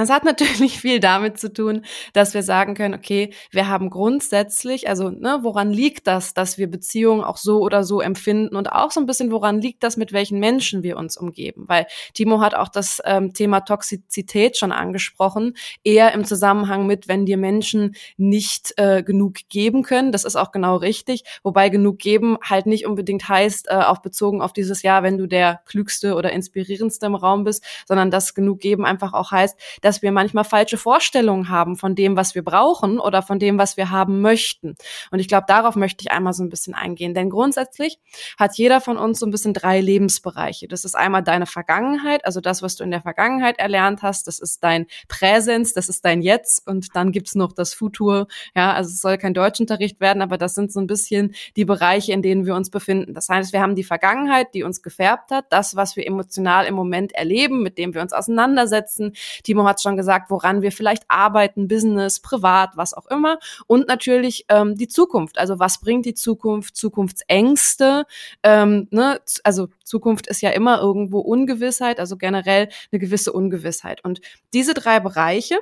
das 0.00 0.08
hat 0.08 0.24
natürlich 0.24 0.80
viel 0.80 0.98
damit 0.98 1.38
zu 1.38 1.52
tun, 1.52 1.84
dass 2.14 2.32
wir 2.32 2.42
sagen 2.42 2.72
können, 2.72 2.94
okay, 2.94 3.34
wir 3.50 3.68
haben 3.68 3.90
grundsätzlich, 3.90 4.88
also 4.88 5.10
ne, 5.10 5.40
woran 5.42 5.70
liegt 5.70 6.06
das, 6.06 6.32
dass 6.32 6.56
wir 6.56 6.70
Beziehungen 6.70 7.22
auch 7.22 7.36
so 7.36 7.60
oder 7.60 7.84
so 7.84 8.00
empfinden 8.00 8.56
und 8.56 8.72
auch 8.72 8.92
so 8.92 9.00
ein 9.00 9.04
bisschen, 9.04 9.30
woran 9.30 9.60
liegt 9.60 9.82
das, 9.82 9.98
mit 9.98 10.14
welchen 10.14 10.38
Menschen 10.40 10.82
wir 10.82 10.96
uns 10.96 11.18
umgeben? 11.18 11.64
Weil 11.68 11.86
Timo 12.14 12.40
hat 12.40 12.54
auch 12.54 12.68
das 12.68 13.02
ähm, 13.04 13.34
Thema 13.34 13.60
Toxizität 13.60 14.56
schon 14.56 14.72
angesprochen, 14.72 15.54
eher 15.84 16.12
im 16.12 16.24
Zusammenhang 16.24 16.86
mit, 16.86 17.06
wenn 17.06 17.26
dir 17.26 17.36
Menschen 17.36 17.94
nicht 18.16 18.72
äh, 18.78 19.02
genug 19.02 19.34
geben 19.50 19.82
können. 19.82 20.12
Das 20.12 20.24
ist 20.24 20.36
auch 20.36 20.50
genau 20.50 20.76
richtig, 20.76 21.24
wobei 21.42 21.68
genug 21.68 21.98
geben 21.98 22.38
halt 22.42 22.64
nicht 22.64 22.86
unbedingt 22.86 23.28
heißt, 23.28 23.68
äh, 23.68 23.74
auch 23.74 23.98
bezogen 23.98 24.40
auf 24.40 24.54
dieses 24.54 24.80
Jahr, 24.80 25.02
wenn 25.02 25.18
du 25.18 25.26
der 25.26 25.60
klügste 25.66 26.14
oder 26.14 26.32
inspirierendste 26.32 27.04
im 27.04 27.14
Raum 27.14 27.44
bist, 27.44 27.62
sondern 27.86 28.10
dass 28.10 28.32
genug 28.32 28.60
geben 28.60 28.86
einfach 28.86 29.12
auch 29.12 29.30
heißt, 29.30 29.58
dass 29.82 29.89
dass 29.90 30.02
wir 30.02 30.12
manchmal 30.12 30.44
falsche 30.44 30.78
Vorstellungen 30.78 31.48
haben 31.48 31.74
von 31.74 31.96
dem, 31.96 32.14
was 32.14 32.36
wir 32.36 32.44
brauchen 32.44 33.00
oder 33.00 33.22
von 33.22 33.40
dem, 33.40 33.58
was 33.58 33.76
wir 33.76 33.90
haben 33.90 34.20
möchten. 34.20 34.76
Und 35.10 35.18
ich 35.18 35.26
glaube, 35.26 35.46
darauf 35.48 35.74
möchte 35.74 36.04
ich 36.04 36.12
einmal 36.12 36.32
so 36.32 36.44
ein 36.44 36.48
bisschen 36.48 36.74
eingehen. 36.74 37.12
Denn 37.12 37.28
grundsätzlich 37.28 37.98
hat 38.38 38.56
jeder 38.56 38.80
von 38.80 38.96
uns 38.96 39.18
so 39.18 39.26
ein 39.26 39.32
bisschen 39.32 39.52
drei 39.52 39.80
Lebensbereiche. 39.80 40.68
Das 40.68 40.84
ist 40.84 40.94
einmal 40.94 41.24
deine 41.24 41.46
Vergangenheit, 41.46 42.24
also 42.24 42.40
das, 42.40 42.62
was 42.62 42.76
du 42.76 42.84
in 42.84 42.92
der 42.92 43.02
Vergangenheit 43.02 43.58
erlernt 43.58 44.02
hast. 44.02 44.28
Das 44.28 44.38
ist 44.38 44.62
dein 44.62 44.86
Präsens, 45.08 45.72
das 45.74 45.88
ist 45.88 46.04
dein 46.04 46.22
Jetzt. 46.22 46.68
Und 46.68 46.94
dann 46.94 47.10
gibt's 47.10 47.34
noch 47.34 47.50
das 47.50 47.74
Futur. 47.74 48.28
Ja, 48.54 48.72
also 48.72 48.90
es 48.90 49.00
soll 49.00 49.18
kein 49.18 49.34
Deutschunterricht 49.34 49.98
werden, 49.98 50.22
aber 50.22 50.38
das 50.38 50.54
sind 50.54 50.70
so 50.70 50.78
ein 50.78 50.86
bisschen 50.86 51.34
die 51.56 51.64
Bereiche, 51.64 52.12
in 52.12 52.22
denen 52.22 52.46
wir 52.46 52.54
uns 52.54 52.70
befinden. 52.70 53.12
Das 53.12 53.28
heißt, 53.28 53.52
wir 53.52 53.60
haben 53.60 53.74
die 53.74 53.82
Vergangenheit, 53.82 54.54
die 54.54 54.62
uns 54.62 54.82
gefärbt 54.82 55.32
hat, 55.32 55.46
das, 55.50 55.74
was 55.74 55.96
wir 55.96 56.06
emotional 56.06 56.66
im 56.66 56.76
Moment 56.76 57.10
erleben, 57.10 57.64
mit 57.64 57.76
dem 57.76 57.92
wir 57.92 58.02
uns 58.02 58.12
auseinandersetzen. 58.12 59.14
Timo 59.42 59.64
hat 59.66 59.79
schon 59.82 59.96
gesagt, 59.96 60.30
woran 60.30 60.62
wir 60.62 60.72
vielleicht 60.72 61.04
arbeiten, 61.08 61.68
Business, 61.68 62.20
privat, 62.20 62.76
was 62.76 62.94
auch 62.94 63.06
immer. 63.06 63.38
Und 63.66 63.88
natürlich 63.88 64.44
ähm, 64.48 64.76
die 64.76 64.88
Zukunft. 64.88 65.38
Also 65.38 65.58
was 65.58 65.80
bringt 65.80 66.06
die 66.06 66.14
Zukunft? 66.14 66.76
Zukunftsängste. 66.76 68.04
Ähm, 68.42 68.88
ne? 68.90 69.20
Also 69.44 69.68
Zukunft 69.84 70.26
ist 70.26 70.40
ja 70.42 70.50
immer 70.50 70.80
irgendwo 70.80 71.20
Ungewissheit, 71.20 72.00
also 72.00 72.16
generell 72.16 72.68
eine 72.92 72.98
gewisse 72.98 73.32
Ungewissheit. 73.32 74.04
Und 74.04 74.20
diese 74.52 74.74
drei 74.74 75.00
Bereiche, 75.00 75.58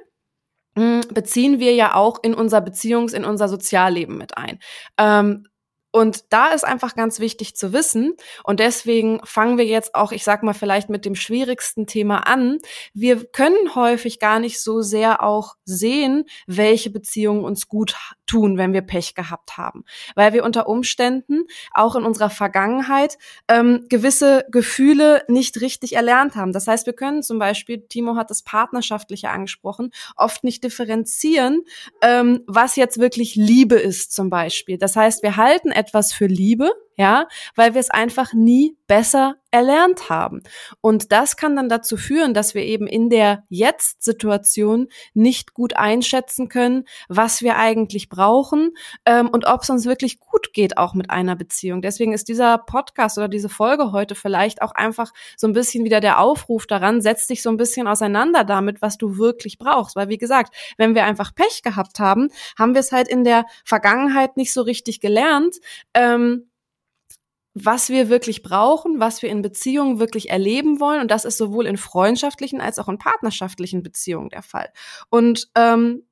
hm, 0.76 1.00
beziehen 1.12 1.58
wir 1.58 1.74
ja 1.74 1.94
auch 1.94 2.22
in 2.22 2.34
unser 2.34 2.58
Beziehungs-, 2.58 3.14
in 3.14 3.24
unser 3.24 3.48
Sozialleben 3.48 4.16
mit 4.16 4.36
ein. 4.36 4.58
Ähm, 4.96 5.48
und 5.90 6.32
da 6.32 6.48
ist 6.48 6.64
einfach 6.64 6.94
ganz 6.94 7.18
wichtig 7.18 7.56
zu 7.56 7.72
wissen. 7.72 8.14
Und 8.44 8.60
deswegen 8.60 9.20
fangen 9.24 9.58
wir 9.58 9.64
jetzt 9.64 9.94
auch, 9.94 10.12
ich 10.12 10.24
sag 10.24 10.42
mal, 10.42 10.52
vielleicht 10.52 10.90
mit 10.90 11.04
dem 11.04 11.14
schwierigsten 11.14 11.86
Thema 11.86 12.26
an. 12.26 12.58
Wir 12.92 13.24
können 13.24 13.74
häufig 13.74 14.18
gar 14.18 14.38
nicht 14.38 14.60
so 14.60 14.82
sehr 14.82 15.22
auch 15.22 15.54
sehen, 15.64 16.24
welche 16.46 16.90
Beziehungen 16.90 17.44
uns 17.44 17.68
gut 17.68 17.96
tun, 18.28 18.58
wenn 18.58 18.72
wir 18.72 18.82
Pech 18.82 19.14
gehabt 19.14 19.56
haben, 19.56 19.84
weil 20.14 20.32
wir 20.32 20.44
unter 20.44 20.68
Umständen 20.68 21.44
auch 21.72 21.96
in 21.96 22.04
unserer 22.04 22.30
Vergangenheit 22.30 23.18
ähm, 23.48 23.86
gewisse 23.88 24.44
Gefühle 24.50 25.24
nicht 25.26 25.60
richtig 25.60 25.96
erlernt 25.96 26.36
haben. 26.36 26.52
Das 26.52 26.68
heißt, 26.68 26.86
wir 26.86 26.92
können 26.92 27.22
zum 27.22 27.38
Beispiel, 27.38 27.80
Timo 27.88 28.14
hat 28.14 28.30
das 28.30 28.42
Partnerschaftliche 28.42 29.30
angesprochen, 29.30 29.90
oft 30.16 30.44
nicht 30.44 30.62
differenzieren, 30.62 31.64
ähm, 32.02 32.42
was 32.46 32.76
jetzt 32.76 32.98
wirklich 32.98 33.34
Liebe 33.34 33.76
ist 33.76 34.12
zum 34.12 34.30
Beispiel. 34.30 34.78
Das 34.78 34.94
heißt, 34.94 35.22
wir 35.22 35.36
halten 35.36 35.70
etwas 35.70 36.12
für 36.12 36.26
Liebe, 36.26 36.70
ja, 36.98 37.28
weil 37.54 37.74
wir 37.74 37.80
es 37.80 37.90
einfach 37.90 38.32
nie 38.32 38.76
besser 38.88 39.36
erlernt 39.50 40.10
haben. 40.10 40.42
Und 40.80 41.12
das 41.12 41.36
kann 41.36 41.56
dann 41.56 41.68
dazu 41.68 41.96
führen, 41.96 42.34
dass 42.34 42.54
wir 42.54 42.64
eben 42.64 42.86
in 42.86 43.08
der 43.08 43.44
Jetzt-Situation 43.48 44.88
nicht 45.14 45.54
gut 45.54 45.76
einschätzen 45.76 46.48
können, 46.48 46.84
was 47.08 47.40
wir 47.40 47.56
eigentlich 47.56 48.08
brauchen 48.08 48.72
ähm, 49.06 49.28
und 49.28 49.46
ob 49.46 49.62
es 49.62 49.70
uns 49.70 49.86
wirklich 49.86 50.20
gut 50.20 50.52
geht, 50.52 50.76
auch 50.76 50.92
mit 50.92 51.10
einer 51.10 51.36
Beziehung. 51.36 51.80
Deswegen 51.82 52.12
ist 52.12 52.28
dieser 52.28 52.58
Podcast 52.58 53.16
oder 53.16 53.28
diese 53.28 53.48
Folge 53.48 53.92
heute 53.92 54.14
vielleicht 54.14 54.60
auch 54.60 54.72
einfach 54.72 55.12
so 55.36 55.46
ein 55.46 55.54
bisschen 55.54 55.84
wieder 55.84 56.00
der 56.00 56.18
Aufruf 56.18 56.66
daran, 56.66 57.00
setz 57.00 57.26
dich 57.26 57.42
so 57.42 57.48
ein 57.48 57.56
bisschen 57.56 57.86
auseinander 57.86 58.44
damit, 58.44 58.82
was 58.82 58.98
du 58.98 59.18
wirklich 59.18 59.58
brauchst. 59.58 59.96
Weil, 59.96 60.08
wie 60.08 60.18
gesagt, 60.18 60.54
wenn 60.76 60.94
wir 60.94 61.04
einfach 61.04 61.34
Pech 61.34 61.62
gehabt 61.62 62.00
haben, 62.00 62.28
haben 62.58 62.74
wir 62.74 62.80
es 62.80 62.92
halt 62.92 63.08
in 63.08 63.24
der 63.24 63.46
Vergangenheit 63.64 64.36
nicht 64.36 64.52
so 64.52 64.62
richtig 64.62 65.00
gelernt. 65.00 65.56
Ähm, 65.94 66.47
was 67.64 67.88
wir 67.88 68.08
wirklich 68.08 68.42
brauchen, 68.42 69.00
was 69.00 69.22
wir 69.22 69.30
in 69.30 69.42
Beziehungen 69.42 69.98
wirklich 69.98 70.30
erleben 70.30 70.80
wollen. 70.80 71.00
Und 71.00 71.10
das 71.10 71.24
ist 71.24 71.38
sowohl 71.38 71.66
in 71.66 71.76
freundschaftlichen 71.76 72.60
als 72.60 72.78
auch 72.78 72.88
in 72.88 72.98
partnerschaftlichen 72.98 73.82
Beziehungen 73.82 74.28
der 74.28 74.42
Fall. 74.42 74.70
Und 75.10 75.50
ähm, 75.54 76.04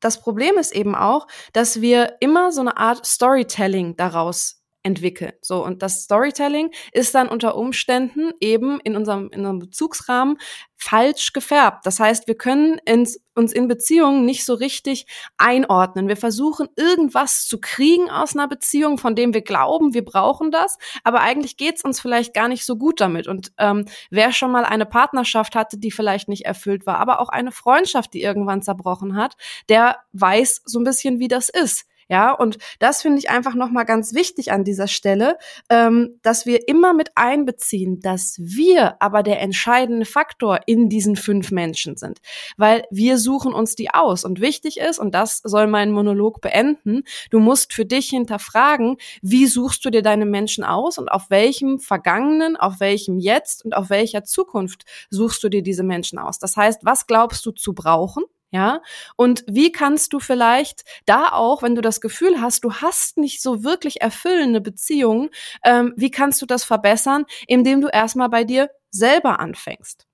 das 0.00 0.20
Problem 0.20 0.58
ist 0.58 0.74
eben 0.74 0.94
auch, 0.94 1.26
dass 1.52 1.80
wir 1.80 2.16
immer 2.20 2.52
so 2.52 2.60
eine 2.60 2.76
Art 2.76 3.06
Storytelling 3.06 3.96
daraus 3.96 4.61
entwickeln. 4.82 5.32
So, 5.40 5.64
und 5.64 5.82
das 5.82 6.02
Storytelling 6.02 6.70
ist 6.92 7.14
dann 7.14 7.28
unter 7.28 7.56
Umständen 7.56 8.32
eben 8.40 8.80
in 8.80 8.96
unserem, 8.96 9.30
in 9.30 9.40
unserem 9.40 9.58
Bezugsrahmen 9.60 10.38
falsch 10.76 11.32
gefärbt. 11.32 11.86
Das 11.86 12.00
heißt, 12.00 12.26
wir 12.26 12.34
können 12.36 12.78
ins, 12.84 13.20
uns 13.34 13.52
in 13.52 13.68
Beziehungen 13.68 14.24
nicht 14.24 14.44
so 14.44 14.54
richtig 14.54 15.06
einordnen. 15.38 16.08
Wir 16.08 16.16
versuchen 16.16 16.68
irgendwas 16.76 17.46
zu 17.46 17.60
kriegen 17.60 18.10
aus 18.10 18.34
einer 18.34 18.48
Beziehung, 18.48 18.98
von 18.98 19.14
dem 19.14 19.32
wir 19.32 19.42
glauben, 19.42 19.94
wir 19.94 20.04
brauchen 20.04 20.50
das, 20.50 20.78
aber 21.04 21.20
eigentlich 21.20 21.56
geht's 21.56 21.84
uns 21.84 22.00
vielleicht 22.00 22.34
gar 22.34 22.48
nicht 22.48 22.64
so 22.64 22.76
gut 22.76 23.00
damit. 23.00 23.28
Und 23.28 23.52
ähm, 23.58 23.84
wer 24.10 24.32
schon 24.32 24.50
mal 24.50 24.64
eine 24.64 24.86
Partnerschaft 24.86 25.54
hatte, 25.54 25.78
die 25.78 25.92
vielleicht 25.92 26.28
nicht 26.28 26.44
erfüllt 26.44 26.84
war, 26.84 26.98
aber 26.98 27.20
auch 27.20 27.28
eine 27.28 27.52
Freundschaft, 27.52 28.12
die 28.12 28.22
irgendwann 28.22 28.62
zerbrochen 28.62 29.16
hat, 29.16 29.36
der 29.68 29.98
weiß 30.12 30.62
so 30.64 30.80
ein 30.80 30.84
bisschen, 30.84 31.20
wie 31.20 31.28
das 31.28 31.48
ist. 31.48 31.86
Ja, 32.12 32.30
und 32.30 32.58
das 32.78 33.00
finde 33.00 33.20
ich 33.20 33.30
einfach 33.30 33.54
nochmal 33.54 33.86
ganz 33.86 34.12
wichtig 34.12 34.52
an 34.52 34.64
dieser 34.64 34.86
Stelle, 34.86 35.38
ähm, 35.70 36.18
dass 36.20 36.44
wir 36.44 36.68
immer 36.68 36.92
mit 36.92 37.12
einbeziehen, 37.14 38.00
dass 38.00 38.36
wir 38.38 39.00
aber 39.00 39.22
der 39.22 39.40
entscheidende 39.40 40.04
Faktor 40.04 40.60
in 40.66 40.90
diesen 40.90 41.16
fünf 41.16 41.50
Menschen 41.52 41.96
sind. 41.96 42.18
Weil 42.58 42.84
wir 42.90 43.16
suchen 43.16 43.54
uns 43.54 43.76
die 43.76 43.94
aus. 43.94 44.26
Und 44.26 44.42
wichtig 44.42 44.78
ist, 44.78 44.98
und 44.98 45.14
das 45.14 45.38
soll 45.42 45.66
mein 45.68 45.90
Monolog 45.90 46.42
beenden, 46.42 47.04
du 47.30 47.38
musst 47.38 47.72
für 47.72 47.86
dich 47.86 48.10
hinterfragen, 48.10 48.98
wie 49.22 49.46
suchst 49.46 49.82
du 49.82 49.88
dir 49.88 50.02
deine 50.02 50.26
Menschen 50.26 50.64
aus 50.64 50.98
und 50.98 51.10
auf 51.10 51.30
welchem 51.30 51.78
Vergangenen, 51.78 52.56
auf 52.56 52.78
welchem 52.78 53.20
Jetzt 53.20 53.64
und 53.64 53.74
auf 53.74 53.88
welcher 53.88 54.22
Zukunft 54.22 54.84
suchst 55.08 55.42
du 55.42 55.48
dir 55.48 55.62
diese 55.62 55.82
Menschen 55.82 56.18
aus. 56.18 56.38
Das 56.38 56.58
heißt, 56.58 56.84
was 56.84 57.06
glaubst 57.06 57.46
du 57.46 57.52
zu 57.52 57.72
brauchen? 57.72 58.24
Ja, 58.54 58.82
und 59.16 59.44
wie 59.48 59.72
kannst 59.72 60.12
du 60.12 60.20
vielleicht 60.20 60.82
da 61.06 61.32
auch, 61.32 61.62
wenn 61.62 61.74
du 61.74 61.80
das 61.80 62.02
Gefühl 62.02 62.38
hast, 62.42 62.64
du 62.64 62.74
hast 62.74 63.16
nicht 63.16 63.40
so 63.40 63.64
wirklich 63.64 64.02
erfüllende 64.02 64.60
Beziehungen, 64.60 65.30
ähm, 65.64 65.94
wie 65.96 66.10
kannst 66.10 66.42
du 66.42 66.46
das 66.46 66.62
verbessern, 66.62 67.24
indem 67.46 67.80
du 67.80 67.88
erstmal 67.88 68.28
bei 68.28 68.44
dir 68.44 68.68
selber 68.90 69.40
anfängst? 69.40 70.06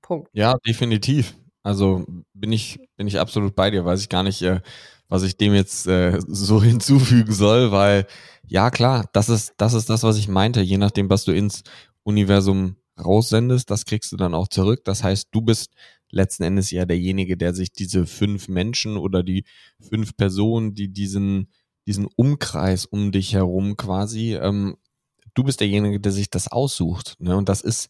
Punkt. 0.00 0.30
Ja, 0.32 0.56
definitiv. 0.66 1.34
Also 1.62 2.06
bin 2.32 2.50
ich, 2.50 2.78
bin 2.96 3.06
ich 3.06 3.20
absolut 3.20 3.54
bei 3.54 3.70
dir, 3.70 3.84
weiß 3.84 4.00
ich 4.00 4.08
gar 4.08 4.22
nicht, 4.22 4.40
äh, 4.40 4.62
was 5.08 5.22
ich 5.22 5.36
dem 5.36 5.52
jetzt 5.52 5.86
äh, 5.86 6.18
so 6.26 6.62
hinzufügen 6.62 7.32
soll, 7.32 7.72
weil 7.72 8.06
ja 8.46 8.70
klar, 8.70 9.06
das 9.12 9.28
ist, 9.28 9.52
das 9.58 9.74
ist 9.74 9.90
das, 9.90 10.02
was 10.02 10.16
ich 10.16 10.28
meinte. 10.28 10.62
Je 10.62 10.78
nachdem, 10.78 11.10
was 11.10 11.24
du 11.24 11.32
ins 11.32 11.62
Universum 12.04 12.76
raussendest, 13.02 13.70
das 13.70 13.84
kriegst 13.84 14.12
du 14.12 14.16
dann 14.16 14.34
auch 14.34 14.48
zurück. 14.48 14.82
Das 14.84 15.04
heißt, 15.04 15.28
du 15.30 15.42
bist 15.42 15.72
letzten 16.14 16.44
Endes 16.44 16.70
ja 16.70 16.86
derjenige, 16.86 17.36
der 17.36 17.54
sich 17.54 17.72
diese 17.72 18.06
fünf 18.06 18.48
Menschen 18.48 18.96
oder 18.96 19.22
die 19.22 19.44
fünf 19.80 20.16
Personen, 20.16 20.74
die 20.74 20.88
diesen, 20.88 21.50
diesen 21.86 22.06
Umkreis 22.16 22.86
um 22.86 23.12
dich 23.12 23.34
herum 23.34 23.76
quasi, 23.76 24.34
ähm, 24.34 24.76
du 25.34 25.44
bist 25.44 25.60
derjenige, 25.60 26.00
der 26.00 26.12
sich 26.12 26.30
das 26.30 26.48
aussucht. 26.48 27.16
Ne? 27.18 27.36
Und 27.36 27.48
das 27.48 27.60
ist, 27.60 27.88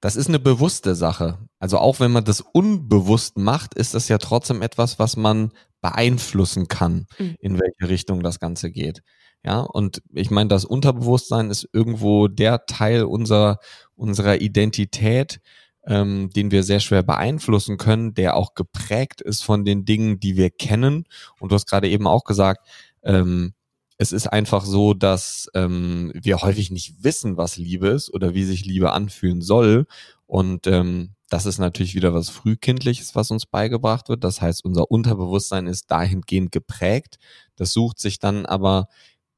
das 0.00 0.16
ist 0.16 0.28
eine 0.28 0.38
bewusste 0.38 0.94
Sache. 0.94 1.38
Also 1.58 1.78
auch 1.78 2.00
wenn 2.00 2.12
man 2.12 2.24
das 2.24 2.40
unbewusst 2.40 3.38
macht, 3.38 3.74
ist 3.74 3.94
das 3.94 4.08
ja 4.08 4.18
trotzdem 4.18 4.62
etwas, 4.62 4.98
was 4.98 5.16
man 5.16 5.52
beeinflussen 5.80 6.68
kann, 6.68 7.06
mhm. 7.18 7.36
in 7.40 7.60
welche 7.60 7.88
Richtung 7.88 8.22
das 8.22 8.40
Ganze 8.40 8.70
geht. 8.70 9.02
Ja, 9.44 9.60
und 9.60 10.02
ich 10.12 10.30
meine, 10.30 10.48
das 10.48 10.64
Unterbewusstsein 10.64 11.50
ist 11.50 11.68
irgendwo 11.72 12.26
der 12.26 12.66
Teil 12.66 13.04
unserer, 13.04 13.58
unserer 13.94 14.40
Identität, 14.40 15.40
ähm, 15.88 16.30
den 16.30 16.50
wir 16.50 16.62
sehr 16.62 16.80
schwer 16.80 17.02
beeinflussen 17.02 17.78
können, 17.78 18.14
der 18.14 18.36
auch 18.36 18.54
geprägt 18.54 19.22
ist 19.22 19.42
von 19.42 19.64
den 19.64 19.86
Dingen, 19.86 20.20
die 20.20 20.36
wir 20.36 20.50
kennen. 20.50 21.06
Und 21.40 21.50
du 21.50 21.54
hast 21.54 21.66
gerade 21.66 21.88
eben 21.88 22.06
auch 22.06 22.24
gesagt, 22.24 22.68
ähm, 23.02 23.54
es 23.96 24.12
ist 24.12 24.28
einfach 24.28 24.64
so, 24.64 24.94
dass 24.94 25.48
ähm, 25.54 26.12
wir 26.14 26.42
häufig 26.42 26.70
nicht 26.70 27.02
wissen, 27.02 27.36
was 27.36 27.56
Liebe 27.56 27.88
ist 27.88 28.12
oder 28.12 28.34
wie 28.34 28.44
sich 28.44 28.64
Liebe 28.64 28.92
anfühlen 28.92 29.40
soll. 29.40 29.86
Und 30.26 30.66
ähm, 30.66 31.14
das 31.30 31.46
ist 31.46 31.58
natürlich 31.58 31.94
wieder 31.94 32.14
was 32.14 32.28
Frühkindliches, 32.28 33.14
was 33.14 33.30
uns 33.30 33.46
beigebracht 33.46 34.10
wird. 34.10 34.22
Das 34.24 34.40
heißt, 34.42 34.64
unser 34.64 34.90
Unterbewusstsein 34.90 35.66
ist 35.66 35.90
dahingehend 35.90 36.52
geprägt. 36.52 37.18
Das 37.56 37.72
sucht 37.72 37.98
sich 37.98 38.18
dann 38.18 38.46
aber 38.46 38.88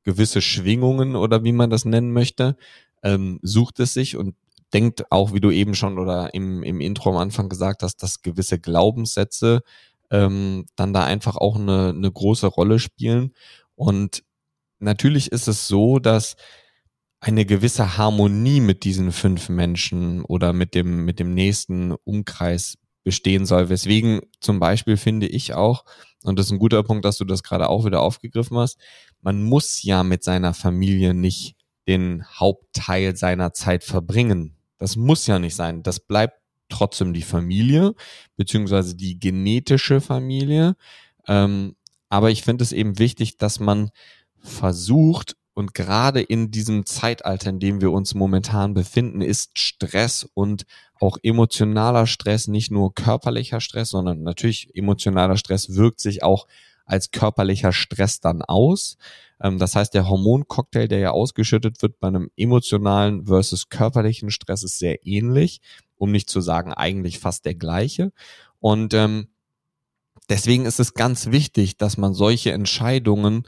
gewisse 0.03 0.43
Schwingungen 0.43 1.15
oder 1.15 1.45
wie 1.45 1.53
man 1.53 1.71
das 1.71 1.85
nennen 1.85 2.13
möchte, 2.13 2.57
ähm, 3.03 3.39
sucht 3.43 3.81
es 3.81 3.95
sich 3.95 4.17
und 4.17 4.35
denkt 4.73 5.11
auch, 5.11 5.33
wie 5.33 5.41
du 5.41 5.51
eben 5.51 5.75
schon 5.75 5.99
oder 5.99 6.35
im, 6.35 6.63
im 6.63 6.81
Intro 6.81 7.11
am 7.11 7.17
Anfang 7.17 7.49
gesagt 7.49 7.83
hast, 7.83 8.03
dass 8.03 8.23
gewisse 8.23 8.59
Glaubenssätze 8.59 9.63
ähm, 10.11 10.67
dann 10.77 10.93
da 10.93 11.05
einfach 11.05 11.37
auch 11.37 11.57
eine, 11.57 11.91
eine 11.91 12.11
große 12.11 12.47
Rolle 12.47 12.79
spielen. 12.79 13.33
Und 13.75 14.23
natürlich 14.79 15.33
ist 15.33 15.49
es 15.49 15.69
so, 15.69 15.99
dass 15.99 16.37
eine 17.21 17.45
gewisse 17.45 17.99
Harmonie 17.99 18.61
mit 18.61 18.85
diesen 18.85 19.13
fünf 19.13 19.49
Menschen 19.49 20.25
oder 20.25 20.53
mit 20.53 20.75
dem, 20.75 21.05
mit 21.05 21.21
dem 21.21 21.35
nächsten 21.35 21.93
Umkreis 22.05 22.79
bestehen 23.05 23.47
soll. 23.47 23.69
Weswegen 23.69 24.21
zum 24.41 24.59
Beispiel 24.59 24.97
finde 24.97 25.27
ich 25.27 25.55
auch, 25.55 25.85
und 26.23 26.39
das 26.39 26.47
ist 26.47 26.53
ein 26.53 26.59
guter 26.59 26.83
Punkt, 26.83 27.05
dass 27.05 27.19
du 27.19 27.25
das 27.25 27.43
gerade 27.43 27.69
auch 27.69 27.85
wieder 27.85 28.01
aufgegriffen 28.01 28.57
hast, 28.59 28.79
man 29.21 29.43
muss 29.43 29.83
ja 29.83 30.03
mit 30.03 30.25
seiner 30.25 30.55
Familie 30.55 31.15
nicht 31.15 31.57
den 31.87 32.25
Hauptteil 32.39 33.17
seiner 33.17 33.53
Zeit 33.53 33.85
verbringen. 33.85 34.57
Das 34.81 34.97
muss 34.97 35.29
ja 35.29 35.39
nicht 35.39 35.55
sein. 35.55 35.85
Das 35.85 36.01
bleibt 36.01 36.41
trotzdem 36.69 37.13
die 37.13 37.23
Familie, 37.23 37.95
beziehungsweise 38.37 38.97
die 38.97 39.21
genetische 39.21 40.01
Familie. 40.01 40.75
Ähm, 41.29 41.77
aber 42.09 42.31
ich 42.31 42.43
finde 42.43 42.65
es 42.65 42.73
eben 42.73 42.99
wichtig, 42.99 43.37
dass 43.37 43.61
man 43.61 43.91
versucht, 44.41 45.37
und 45.53 45.75
gerade 45.75 46.23
in 46.23 46.51
diesem 46.51 46.87
Zeitalter, 46.87 47.51
in 47.51 47.61
dem 47.61 47.81
wir 47.81 47.93
uns 47.93 48.15
momentan 48.15 48.73
befinden, 48.73 49.21
ist 49.21 49.59
Stress 49.59 50.27
und 50.33 50.65
auch 50.99 51.19
emotionaler 51.23 52.07
Stress, 52.07 52.49
nicht 52.49 52.71
nur 52.71 52.95
körperlicher 52.95 53.61
Stress, 53.61 53.91
sondern 53.91 54.23
natürlich 54.23 54.75
emotionaler 54.75 55.37
Stress 55.37 55.75
wirkt 55.75 56.01
sich 56.01 56.23
auch 56.23 56.47
als 56.91 57.11
körperlicher 57.11 57.73
Stress 57.73 58.21
dann 58.21 58.43
aus. 58.43 58.97
Ähm, 59.41 59.59
das 59.59 59.77
heißt, 59.77 59.95
der 59.95 60.09
Hormoncocktail, 60.09 60.89
der 60.89 60.99
ja 60.99 61.11
ausgeschüttet 61.13 61.81
wird 61.83 62.01
bei 62.01 62.09
einem 62.09 62.31
emotionalen 62.37 63.27
versus 63.27 63.69
körperlichen 63.69 64.31
Stress, 64.31 64.63
ist 64.63 64.79
sehr 64.79 65.07
ähnlich, 65.07 65.61
um 65.97 66.11
nicht 66.11 66.29
zu 66.29 66.41
sagen 66.41 66.73
eigentlich 66.73 67.19
fast 67.19 67.45
der 67.45 67.55
gleiche. 67.55 68.13
Und 68.59 68.93
ähm, 68.95 69.29
deswegen 70.29 70.67
ist 70.67 70.81
es 70.81 70.95
ganz 70.95 71.31
wichtig, 71.31 71.77
dass 71.77 71.97
man 71.97 72.13
solche 72.13 72.53
Entscheidungen 72.53 73.45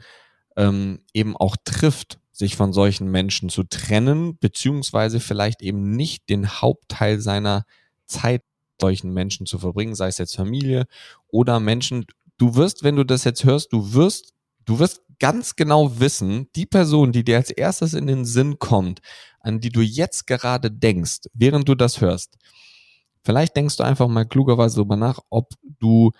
ähm, 0.55 1.01
eben 1.13 1.35
auch 1.35 1.57
trifft, 1.63 2.19
sich 2.31 2.55
von 2.55 2.73
solchen 2.73 3.11
Menschen 3.11 3.49
zu 3.49 3.63
trennen, 3.63 4.37
beziehungsweise 4.39 5.19
vielleicht 5.19 5.61
eben 5.61 5.91
nicht 5.91 6.29
den 6.29 6.47
Hauptteil 6.49 7.19
seiner 7.19 7.65
Zeit 8.05 8.41
solchen 8.81 9.13
Menschen 9.13 9.45
zu 9.45 9.59
verbringen, 9.59 9.95
sei 9.95 10.07
es 10.07 10.17
jetzt 10.17 10.35
Familie 10.35 10.85
oder 11.27 11.59
Menschen. 11.59 12.05
Du 12.43 12.55
wirst, 12.55 12.83
wenn 12.83 12.97
du 12.97 13.05
das 13.05 13.23
jetzt 13.23 13.45
hörst, 13.45 13.71
du 13.71 13.93
wirst, 13.93 14.33
du 14.65 14.77
wirst 14.77 15.01
ganz 15.17 15.55
genau 15.55 16.01
wissen, 16.01 16.49
die 16.57 16.65
Person, 16.65 17.13
die 17.13 17.23
dir 17.23 17.37
als 17.37 17.51
erstes 17.51 17.93
in 17.93 18.05
den 18.05 18.25
Sinn 18.25 18.59
kommt, 18.59 18.99
an 19.39 19.61
die 19.61 19.69
du 19.69 19.79
jetzt 19.79 20.27
gerade 20.27 20.69
denkst, 20.69 21.19
während 21.33 21.69
du 21.69 21.73
das 21.73 22.01
hörst. 22.01 22.35
Vielleicht 23.23 23.55
denkst 23.55 23.77
du 23.77 23.83
einfach 23.83 24.09
mal 24.09 24.25
klugerweise 24.25 24.75
darüber 24.75 24.97
nach, 24.97 25.19
ob 25.29 25.53
du 25.79 26.11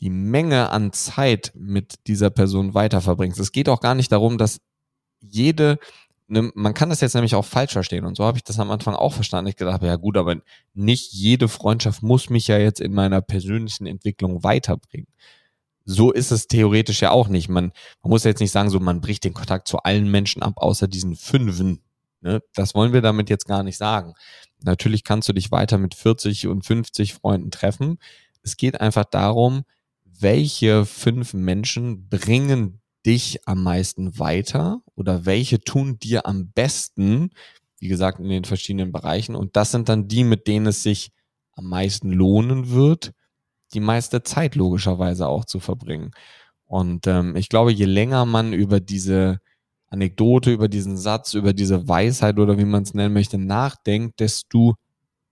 die 0.00 0.08
Menge 0.08 0.70
an 0.70 0.92
Zeit 0.92 1.50
mit 1.56 2.06
dieser 2.06 2.30
Person 2.30 2.74
weiter 2.74 3.00
verbringst. 3.00 3.40
Es 3.40 3.50
geht 3.50 3.68
auch 3.68 3.80
gar 3.80 3.96
nicht 3.96 4.12
darum, 4.12 4.38
dass 4.38 4.60
jede, 5.20 5.80
ne, 6.28 6.52
man 6.54 6.74
kann 6.74 6.90
das 6.90 7.00
jetzt 7.00 7.14
nämlich 7.14 7.34
auch 7.34 7.44
falsch 7.44 7.72
verstehen 7.72 8.04
und 8.04 8.16
so 8.16 8.24
habe 8.24 8.38
ich 8.38 8.44
das 8.44 8.60
am 8.60 8.70
Anfang 8.70 8.94
auch 8.94 9.14
verstanden. 9.14 9.48
Ich 9.48 9.56
gedacht, 9.56 9.82
ja 9.82 9.96
gut, 9.96 10.16
aber 10.16 10.36
nicht 10.74 11.12
jede 11.12 11.48
Freundschaft 11.48 12.04
muss 12.04 12.30
mich 12.30 12.46
ja 12.46 12.56
jetzt 12.56 12.80
in 12.80 12.94
meiner 12.94 13.20
persönlichen 13.20 13.88
Entwicklung 13.88 14.44
weiterbringen. 14.44 15.08
So 15.86 16.10
ist 16.10 16.32
es 16.32 16.48
theoretisch 16.48 17.00
ja 17.00 17.12
auch 17.12 17.28
nicht. 17.28 17.48
Man, 17.48 17.72
man 18.02 18.10
muss 18.10 18.24
jetzt 18.24 18.40
nicht 18.40 18.50
sagen, 18.50 18.70
so 18.70 18.80
man 18.80 19.00
bricht 19.00 19.24
den 19.24 19.34
Kontakt 19.34 19.68
zu 19.68 19.78
allen 19.78 20.10
Menschen 20.10 20.42
ab, 20.42 20.54
außer 20.56 20.88
diesen 20.88 21.14
Fünfen. 21.14 21.80
Ne? 22.20 22.42
Das 22.54 22.74
wollen 22.74 22.92
wir 22.92 23.02
damit 23.02 23.30
jetzt 23.30 23.46
gar 23.46 23.62
nicht 23.62 23.76
sagen. 23.76 24.14
Natürlich 24.62 25.04
kannst 25.04 25.28
du 25.28 25.32
dich 25.32 25.52
weiter 25.52 25.78
mit 25.78 25.94
40 25.94 26.48
und 26.48 26.66
50 26.66 27.14
Freunden 27.14 27.52
treffen. 27.52 27.98
Es 28.42 28.56
geht 28.56 28.80
einfach 28.80 29.04
darum, 29.04 29.62
welche 30.04 30.84
fünf 30.86 31.34
Menschen 31.34 32.08
bringen 32.08 32.80
dich 33.06 33.46
am 33.46 33.62
meisten 33.62 34.18
weiter 34.18 34.80
oder 34.96 35.24
welche 35.24 35.60
tun 35.60 35.98
dir 36.00 36.26
am 36.26 36.50
besten, 36.50 37.30
wie 37.78 37.88
gesagt, 37.88 38.18
in 38.18 38.28
den 38.28 38.44
verschiedenen 38.44 38.90
Bereichen. 38.90 39.36
Und 39.36 39.54
das 39.54 39.70
sind 39.70 39.88
dann 39.88 40.08
die, 40.08 40.24
mit 40.24 40.48
denen 40.48 40.66
es 40.66 40.82
sich 40.82 41.12
am 41.52 41.66
meisten 41.66 42.10
lohnen 42.10 42.70
wird, 42.70 43.12
die 43.76 43.80
meiste 43.80 44.22
Zeit 44.22 44.56
logischerweise 44.56 45.28
auch 45.28 45.44
zu 45.44 45.60
verbringen. 45.60 46.10
Und 46.64 47.06
ähm, 47.06 47.36
ich 47.36 47.48
glaube, 47.48 47.72
je 47.72 47.84
länger 47.84 48.26
man 48.26 48.52
über 48.52 48.80
diese 48.80 49.38
Anekdote, 49.88 50.50
über 50.50 50.68
diesen 50.68 50.96
Satz, 50.96 51.34
über 51.34 51.52
diese 51.52 51.88
Weisheit 51.88 52.38
oder 52.38 52.58
wie 52.58 52.64
man 52.64 52.82
es 52.82 52.94
nennen 52.94 53.14
möchte, 53.14 53.38
nachdenkt, 53.38 54.18
desto 54.18 54.74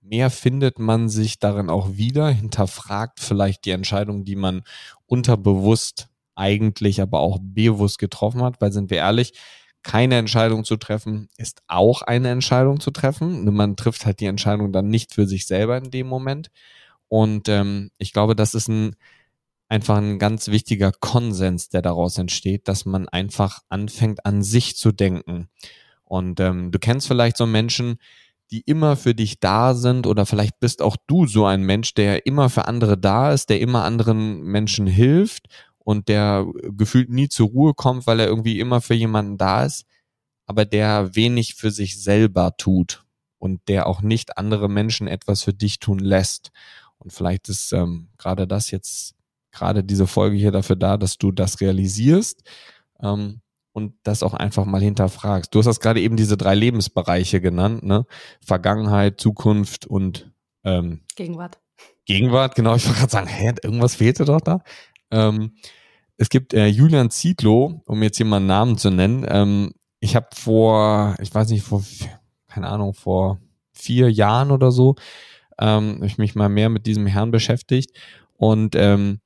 mehr 0.01 0.29
findet 0.29 0.79
man 0.79 1.09
sich 1.09 1.39
darin 1.39 1.69
auch 1.69 1.89
wieder, 1.93 2.29
hinterfragt 2.29 3.19
vielleicht 3.19 3.65
die 3.65 3.71
Entscheidung, 3.71 4.23
die 4.23 4.35
man 4.35 4.61
unterbewusst 5.07 6.07
eigentlich, 6.35 7.01
aber 7.01 7.19
auch 7.19 7.39
bewusst 7.41 7.99
getroffen 7.99 8.43
hat, 8.43 8.61
weil 8.61 8.71
sind 8.71 8.89
wir 8.89 8.97
ehrlich, 8.97 9.33
keine 9.83 10.17
Entscheidung 10.17 10.63
zu 10.63 10.77
treffen 10.77 11.29
ist 11.37 11.61
auch 11.67 12.01
eine 12.01 12.29
Entscheidung 12.29 12.79
zu 12.79 12.89
treffen. 12.89 13.45
Man 13.53 13.75
trifft 13.75 14.05
halt 14.05 14.19
die 14.19 14.25
Entscheidung 14.25 14.71
dann 14.73 14.87
nicht 14.87 15.13
für 15.13 15.27
sich 15.27 15.45
selber 15.45 15.77
in 15.77 15.91
dem 15.91 16.07
Moment. 16.07 16.49
Und 17.07 17.49
ähm, 17.49 17.91
ich 17.97 18.13
glaube, 18.13 18.35
das 18.35 18.53
ist 18.53 18.67
ein 18.67 18.95
einfach 19.67 19.97
ein 19.97 20.19
ganz 20.19 20.47
wichtiger 20.49 20.91
Konsens, 20.91 21.69
der 21.69 21.81
daraus 21.81 22.17
entsteht, 22.17 22.67
dass 22.67 22.85
man 22.85 23.09
einfach 23.09 23.59
anfängt, 23.69 24.25
an 24.25 24.43
sich 24.43 24.77
zu 24.77 24.91
denken. 24.91 25.49
Und 26.03 26.39
ähm, 26.39 26.71
du 26.71 26.79
kennst 26.79 27.07
vielleicht 27.07 27.37
so 27.37 27.45
Menschen, 27.45 27.97
die 28.51 28.61
immer 28.61 28.95
für 28.95 29.15
dich 29.15 29.39
da 29.39 29.73
sind 29.73 30.05
oder 30.05 30.25
vielleicht 30.25 30.59
bist 30.59 30.81
auch 30.81 30.97
du 31.07 31.25
so 31.25 31.45
ein 31.45 31.63
Mensch, 31.63 31.95
der 31.95 32.27
immer 32.27 32.49
für 32.49 32.67
andere 32.67 32.97
da 32.97 33.33
ist, 33.33 33.49
der 33.49 33.59
immer 33.59 33.83
anderen 33.83 34.43
Menschen 34.43 34.85
hilft 34.85 35.47
und 35.79 36.09
der 36.09 36.45
gefühlt 36.77 37.09
nie 37.09 37.27
zur 37.27 37.47
Ruhe 37.49 37.73
kommt, 37.73 38.05
weil 38.05 38.19
er 38.19 38.27
irgendwie 38.27 38.59
immer 38.59 38.81
für 38.81 38.93
jemanden 38.93 39.37
da 39.37 39.65
ist, 39.65 39.85
aber 40.45 40.65
der 40.65 41.15
wenig 41.15 41.55
für 41.55 41.71
sich 41.71 42.01
selber 42.01 42.55
tut 42.55 43.03
und 43.39 43.61
der 43.67 43.87
auch 43.87 44.01
nicht 44.01 44.37
andere 44.37 44.69
Menschen 44.69 45.07
etwas 45.07 45.43
für 45.43 45.53
dich 45.53 45.79
tun 45.79 45.99
lässt. 45.99 46.51
Und 47.05 47.11
vielleicht 47.11 47.49
ist 47.49 47.71
ähm, 47.71 48.09
gerade 48.17 48.47
das 48.47 48.71
jetzt, 48.71 49.13
gerade 49.51 49.83
diese 49.83 50.07
Folge 50.07 50.35
hier 50.35 50.51
dafür 50.51 50.75
da, 50.75 50.97
dass 50.97 51.17
du 51.17 51.31
das 51.31 51.61
realisierst. 51.61 52.43
Ähm, 52.99 53.41
und 53.73 53.93
das 54.03 54.23
auch 54.23 54.33
einfach 54.33 54.63
mal 54.63 54.81
hinterfragst. 54.81 55.53
Du 55.53 55.59
hast 55.59 55.65
das 55.65 55.81
gerade 55.81 55.99
eben 55.99 56.15
diese 56.15 56.37
drei 56.37 56.55
Lebensbereiche 56.55 57.41
genannt, 57.41 57.83
ne? 57.83 58.05
Vergangenheit, 58.39 59.19
Zukunft 59.19 59.85
und 59.85 60.31
ähm, 60.63 61.01
Gegenwart. 61.17 61.59
Gegenwart, 62.05 62.55
genau. 62.55 62.75
Ich 62.75 62.85
wollte 62.87 62.99
gerade 62.99 63.11
sagen, 63.11 63.27
hä, 63.27 63.53
irgendwas 63.61 63.95
fehlte 63.95 64.23
doch 64.23 64.39
da. 64.39 64.61
Ähm, 65.11 65.57
es 66.17 66.29
gibt 66.29 66.53
äh, 66.53 66.67
Julian 66.67 67.11
Zietlow, 67.11 67.81
um 67.85 68.01
jetzt 68.01 68.15
hier 68.17 68.25
mal 68.25 68.37
einen 68.37 68.47
Namen 68.47 68.77
zu 68.77 68.91
nennen. 68.91 69.25
Ähm, 69.27 69.73
ich 69.99 70.15
habe 70.15 70.27
vor, 70.33 71.15
ich 71.19 71.35
weiß 71.35 71.49
nicht, 71.49 71.63
vor, 71.63 71.83
keine 72.47 72.69
Ahnung, 72.69 72.93
vor 72.93 73.39
vier 73.73 74.09
Jahren 74.09 74.51
oder 74.51 74.71
so, 74.71 74.95
ähm, 75.59 76.03
ich 76.03 76.17
mich 76.17 76.35
mal 76.35 76.49
mehr 76.49 76.69
mit 76.69 76.85
diesem 76.85 77.07
Herrn 77.07 77.31
beschäftigt 77.31 77.91
und 78.33 78.75
ähm, 78.75 79.19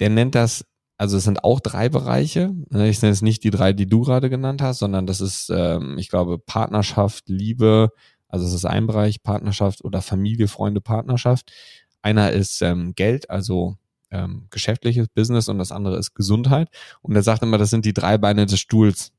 der 0.00 0.10
nennt 0.10 0.34
das 0.34 0.64
also 0.96 1.16
es 1.16 1.24
sind 1.24 1.42
auch 1.42 1.60
drei 1.60 1.88
Bereiche. 1.88 2.54
Ne, 2.70 2.88
ich 2.88 3.02
nenne 3.02 3.12
es 3.12 3.22
nicht 3.22 3.42
die 3.44 3.50
drei, 3.50 3.72
die 3.72 3.86
du 3.86 4.02
gerade 4.02 4.30
genannt 4.30 4.62
hast, 4.62 4.78
sondern 4.78 5.06
das 5.06 5.20
ist, 5.20 5.50
ähm, 5.50 5.98
ich 5.98 6.08
glaube, 6.08 6.38
Partnerschaft, 6.38 7.28
Liebe, 7.28 7.90
also 8.28 8.46
es 8.46 8.52
ist 8.52 8.64
ein 8.64 8.86
Bereich, 8.86 9.22
Partnerschaft 9.22 9.84
oder 9.84 10.02
Familie, 10.02 10.48
Freunde, 10.48 10.80
Partnerschaft. 10.80 11.52
Einer 12.02 12.32
ist 12.32 12.62
ähm, 12.62 12.94
Geld, 12.94 13.30
also 13.30 13.76
ähm, 14.10 14.46
geschäftliches 14.50 15.08
Business 15.08 15.48
und 15.48 15.58
das 15.58 15.72
andere 15.72 15.98
ist 15.98 16.14
Gesundheit. 16.14 16.68
Und 17.02 17.16
er 17.16 17.22
sagt 17.22 17.42
immer, 17.42 17.58
das 17.58 17.70
sind 17.70 17.84
die 17.84 17.92
drei 17.94 18.18
Beine 18.18 18.46
des 18.46 18.60
Stuhls. 18.60 19.12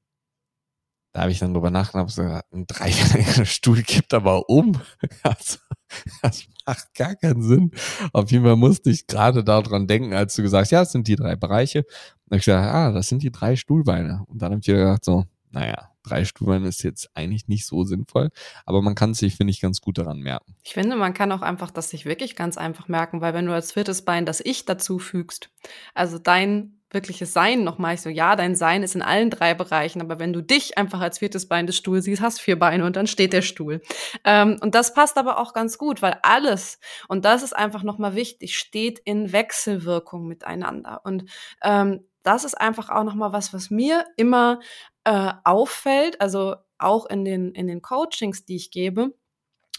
Da 1.13 1.21
habe 1.21 1.31
ich 1.31 1.39
dann 1.39 1.53
drüber 1.53 1.71
nachgedacht, 1.71 2.07
gesagt, 2.07 2.53
ein 2.53 2.67
dreibeiniger 2.67 3.45
Stuhl 3.45 3.83
kippt 3.83 4.13
aber 4.13 4.49
um. 4.49 4.81
Also, 5.23 5.59
das 6.21 6.45
macht 6.65 6.93
gar 6.95 7.15
keinen 7.15 7.41
Sinn. 7.41 7.71
Auf 8.13 8.31
jeden 8.31 8.43
Fall 8.43 8.55
musste 8.55 8.89
ich 8.89 9.07
gerade 9.07 9.43
daran 9.43 9.87
denken, 9.87 10.13
als 10.13 10.35
du 10.35 10.41
gesagt 10.41 10.65
hast, 10.65 10.71
ja, 10.71 10.79
das 10.79 10.91
sind 10.91 11.07
die 11.07 11.15
drei 11.15 11.35
Bereiche. 11.35 11.85
Und 12.29 12.37
ich 12.37 12.45
gesagt, 12.45 12.73
ah, 12.73 12.91
das 12.91 13.07
sind 13.07 13.23
die 13.23 13.31
drei 13.31 13.55
Stuhlbeine. 13.55 14.23
Und 14.27 14.41
dann 14.41 14.51
habe 14.51 14.61
ich 14.61 14.67
wieder 14.67 14.79
gedacht, 14.79 15.05
so, 15.05 15.25
naja, 15.51 15.91
drei 16.07 16.25
Stuhlbeine 16.25 16.67
ist 16.67 16.83
jetzt 16.83 17.09
eigentlich 17.13 17.47
nicht 17.47 17.65
so 17.65 17.83
sinnvoll, 17.83 18.29
aber 18.65 18.81
man 18.81 18.95
kann 18.95 19.13
sich, 19.13 19.35
finde 19.35 19.51
ich, 19.51 19.61
ganz 19.61 19.81
gut 19.81 19.97
daran 19.97 20.19
merken. 20.19 20.55
Ich 20.63 20.73
finde, 20.73 20.95
man 20.95 21.13
kann 21.13 21.31
auch 21.31 21.41
einfach 21.41 21.71
das 21.71 21.89
sich 21.89 22.05
wirklich 22.05 22.35
ganz 22.35 22.57
einfach 22.57 22.87
merken, 22.87 23.21
weil 23.21 23.33
wenn 23.33 23.45
du 23.45 23.53
als 23.53 23.73
viertes 23.73 24.03
Bein 24.03 24.25
das 24.25 24.41
Ich 24.41 24.65
dazu 24.65 24.99
fügst, 24.99 25.49
also 25.93 26.19
dein 26.19 26.75
wirkliches 26.95 27.33
Sein 27.33 27.63
nochmal. 27.63 27.93
Ich 27.93 28.01
so, 28.01 28.09
ja, 28.09 28.35
dein 28.35 28.55
Sein 28.55 28.81
ist 28.81 28.95
in 28.95 29.03
allen 29.03 29.29
drei 29.29 29.53
Bereichen, 29.53 30.01
aber 30.01 30.17
wenn 30.17 30.33
du 30.33 30.41
dich 30.41 30.79
einfach 30.79 31.01
als 31.01 31.19
viertes 31.19 31.47
Bein 31.47 31.67
des 31.67 31.77
Stuhls 31.77 32.05
siehst, 32.05 32.21
hast 32.21 32.41
vier 32.41 32.57
Beine 32.57 32.85
und 32.85 32.95
dann 32.95 33.05
steht 33.05 33.33
der 33.33 33.43
Stuhl. 33.43 33.81
Ähm, 34.23 34.57
und 34.61 34.73
das 34.73 34.95
passt 34.95 35.17
aber 35.19 35.37
auch 35.39 35.53
ganz 35.53 35.77
gut, 35.77 36.01
weil 36.01 36.17
alles, 36.23 36.79
und 37.07 37.25
das 37.25 37.43
ist 37.43 37.55
einfach 37.55 37.83
nochmal 37.83 38.15
wichtig, 38.15 38.57
steht 38.57 38.99
in 38.99 39.31
Wechselwirkung 39.31 40.27
miteinander. 40.27 41.01
Und 41.03 41.25
ähm, 41.61 42.01
das 42.25 42.43
ist 42.43 42.59
einfach 42.59 42.89
auch 42.89 43.03
nochmal 43.03 43.33
was, 43.33 43.53
was 43.53 43.69
mir 43.69 44.05
immer 44.17 44.59
äh, 45.03 45.31
auffällt, 45.43 46.19
also 46.21 46.55
auch 46.77 47.05
in 47.05 47.23
den, 47.23 47.53
in 47.53 47.67
den 47.67 47.81
Coachings, 47.81 48.45
die 48.45 48.55
ich 48.55 48.71
gebe 48.71 49.13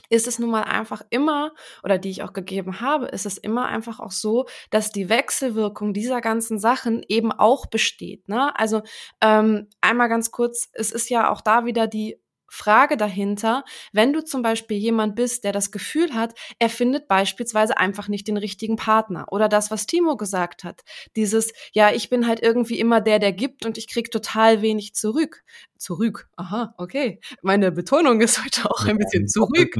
ist 0.08 0.26
es 0.26 0.38
nun 0.38 0.50
mal 0.50 0.62
einfach 0.62 1.02
immer, 1.10 1.52
oder 1.82 1.98
die 1.98 2.10
ich 2.10 2.22
auch 2.22 2.32
gegeben 2.32 2.80
habe, 2.80 3.06
ist 3.06 3.26
es 3.26 3.38
immer 3.38 3.66
einfach 3.66 4.00
auch 4.00 4.12
so, 4.12 4.46
dass 4.70 4.92
die 4.92 5.08
Wechselwirkung 5.08 5.92
dieser 5.92 6.20
ganzen 6.20 6.58
Sachen 6.58 7.02
eben 7.08 7.32
auch 7.32 7.66
besteht. 7.66 8.28
Ne? 8.28 8.56
Also 8.58 8.82
ähm, 9.20 9.68
einmal 9.80 10.08
ganz 10.08 10.30
kurz, 10.30 10.68
es 10.72 10.92
ist 10.92 11.10
ja 11.10 11.30
auch 11.30 11.40
da 11.40 11.64
wieder 11.64 11.86
die 11.86 12.20
Frage 12.48 12.96
dahinter, 12.96 13.64
wenn 13.92 14.12
du 14.12 14.24
zum 14.24 14.42
Beispiel 14.42 14.76
jemand 14.76 15.16
bist, 15.16 15.44
der 15.44 15.52
das 15.52 15.70
Gefühl 15.70 16.14
hat, 16.14 16.34
er 16.58 16.68
findet 16.68 17.08
beispielsweise 17.08 17.78
einfach 17.78 18.08
nicht 18.08 18.28
den 18.28 18.36
richtigen 18.36 18.76
Partner 18.76 19.26
oder 19.30 19.48
das, 19.48 19.70
was 19.70 19.86
Timo 19.86 20.16
gesagt 20.16 20.64
hat, 20.64 20.82
dieses, 21.16 21.52
ja, 21.72 21.92
ich 21.92 22.08
bin 22.10 22.26
halt 22.26 22.40
irgendwie 22.40 22.78
immer 22.78 23.00
der, 23.00 23.18
der 23.18 23.32
gibt 23.32 23.66
und 23.66 23.78
ich 23.78 23.88
krieg 23.88 24.10
total 24.10 24.62
wenig 24.62 24.94
zurück. 24.94 25.42
Zurück, 25.78 26.28
aha, 26.36 26.74
okay. 26.78 27.20
Meine 27.42 27.70
Betonung 27.70 28.22
ist 28.22 28.42
heute 28.42 28.70
auch 28.70 28.86
ein 28.86 28.96
bisschen 28.96 29.28
zurück, 29.28 29.74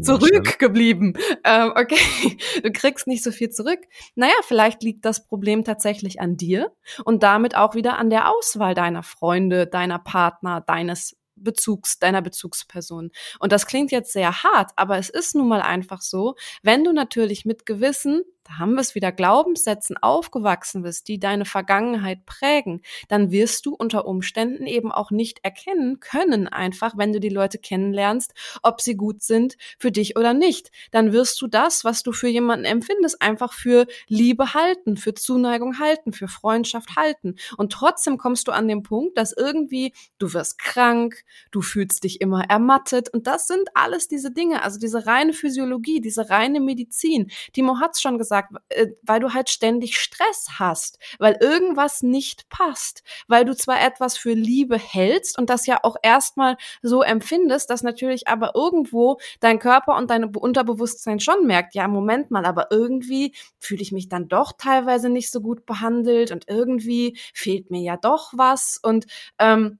zurückgeblieben. 0.00 1.14
Ähm, 1.42 1.72
okay, 1.74 1.98
du 2.62 2.70
kriegst 2.70 3.08
nicht 3.08 3.24
so 3.24 3.32
viel 3.32 3.50
zurück. 3.50 3.80
Naja, 4.14 4.34
vielleicht 4.42 4.82
liegt 4.84 5.04
das 5.04 5.26
Problem 5.26 5.64
tatsächlich 5.64 6.20
an 6.20 6.36
dir 6.36 6.72
und 7.04 7.24
damit 7.24 7.56
auch 7.56 7.74
wieder 7.74 7.98
an 7.98 8.10
der 8.10 8.30
Auswahl 8.30 8.74
deiner 8.74 9.02
Freunde, 9.02 9.66
deiner 9.66 9.98
Partner, 9.98 10.60
deines 10.60 11.17
Bezugs, 11.42 11.98
deiner 11.98 12.22
Bezugsperson. 12.22 13.10
Und 13.38 13.52
das 13.52 13.66
klingt 13.66 13.90
jetzt 13.90 14.12
sehr 14.12 14.42
hart, 14.42 14.72
aber 14.76 14.98
es 14.98 15.08
ist 15.08 15.34
nun 15.34 15.48
mal 15.48 15.62
einfach 15.62 16.02
so, 16.02 16.34
wenn 16.62 16.84
du 16.84 16.92
natürlich 16.92 17.44
mit 17.44 17.66
gewissen 17.66 18.22
da 18.48 18.58
haben 18.58 18.74
wir 18.74 18.80
es 18.80 18.94
wieder, 18.94 19.12
Glaubenssätzen 19.12 19.98
aufgewachsen 19.98 20.82
bist, 20.82 21.08
die 21.08 21.20
deine 21.20 21.44
Vergangenheit 21.44 22.24
prägen, 22.24 22.80
dann 23.08 23.30
wirst 23.30 23.66
du 23.66 23.74
unter 23.74 24.06
Umständen 24.06 24.66
eben 24.66 24.90
auch 24.90 25.10
nicht 25.10 25.44
erkennen 25.44 26.00
können, 26.00 26.48
einfach, 26.48 26.96
wenn 26.96 27.12
du 27.12 27.20
die 27.20 27.28
Leute 27.28 27.58
kennenlernst, 27.58 28.32
ob 28.62 28.80
sie 28.80 28.96
gut 28.96 29.22
sind 29.22 29.56
für 29.78 29.92
dich 29.92 30.16
oder 30.16 30.32
nicht. 30.32 30.70
Dann 30.92 31.12
wirst 31.12 31.40
du 31.42 31.46
das, 31.46 31.84
was 31.84 32.02
du 32.02 32.12
für 32.12 32.28
jemanden 32.28 32.64
empfindest, 32.64 33.20
einfach 33.20 33.52
für 33.52 33.86
Liebe 34.06 34.54
halten, 34.54 34.96
für 34.96 35.12
Zuneigung 35.12 35.78
halten, 35.78 36.14
für 36.14 36.28
Freundschaft 36.28 36.96
halten. 36.96 37.36
Und 37.58 37.72
trotzdem 37.72 38.16
kommst 38.16 38.48
du 38.48 38.52
an 38.52 38.66
den 38.66 38.82
Punkt, 38.82 39.18
dass 39.18 39.32
irgendwie 39.32 39.92
du 40.18 40.32
wirst 40.32 40.58
krank, 40.58 41.22
du 41.50 41.60
fühlst 41.60 42.04
dich 42.04 42.22
immer 42.22 42.44
ermattet. 42.48 43.12
Und 43.12 43.26
das 43.26 43.46
sind 43.46 43.68
alles 43.74 44.08
diese 44.08 44.30
Dinge, 44.30 44.62
also 44.62 44.78
diese 44.78 45.06
reine 45.06 45.34
Physiologie, 45.34 46.00
diese 46.00 46.30
reine 46.30 46.60
Medizin. 46.60 47.30
Timo 47.52 47.78
hat's 47.78 48.00
schon 48.00 48.16
gesagt, 48.16 48.37
gesagt, 48.38 48.52
äh, 48.70 48.88
weil 49.02 49.20
du 49.20 49.32
halt 49.34 49.50
ständig 49.50 49.98
Stress 49.98 50.46
hast, 50.58 50.98
weil 51.18 51.36
irgendwas 51.40 52.02
nicht 52.02 52.48
passt, 52.48 53.02
weil 53.26 53.44
du 53.44 53.54
zwar 53.56 53.80
etwas 53.84 54.16
für 54.16 54.32
Liebe 54.32 54.78
hältst 54.78 55.38
und 55.38 55.50
das 55.50 55.66
ja 55.66 55.78
auch 55.82 55.96
erstmal 56.02 56.56
so 56.82 57.02
empfindest, 57.02 57.70
dass 57.70 57.82
natürlich 57.82 58.28
aber 58.28 58.54
irgendwo 58.54 59.18
dein 59.40 59.58
Körper 59.58 59.96
und 59.96 60.10
dein 60.10 60.24
Unterbewusstsein 60.24 61.20
schon 61.20 61.46
merkt, 61.46 61.74
ja, 61.74 61.88
Moment 61.88 62.30
mal, 62.30 62.44
aber 62.44 62.68
irgendwie 62.70 63.34
fühle 63.58 63.82
ich 63.82 63.92
mich 63.92 64.08
dann 64.08 64.28
doch 64.28 64.52
teilweise 64.56 65.08
nicht 65.08 65.30
so 65.30 65.40
gut 65.40 65.66
behandelt 65.66 66.30
und 66.30 66.48
irgendwie 66.48 67.18
fehlt 67.34 67.70
mir 67.70 67.80
ja 67.80 67.96
doch 67.96 68.32
was 68.36 68.78
und 68.82 69.06
ähm, 69.38 69.78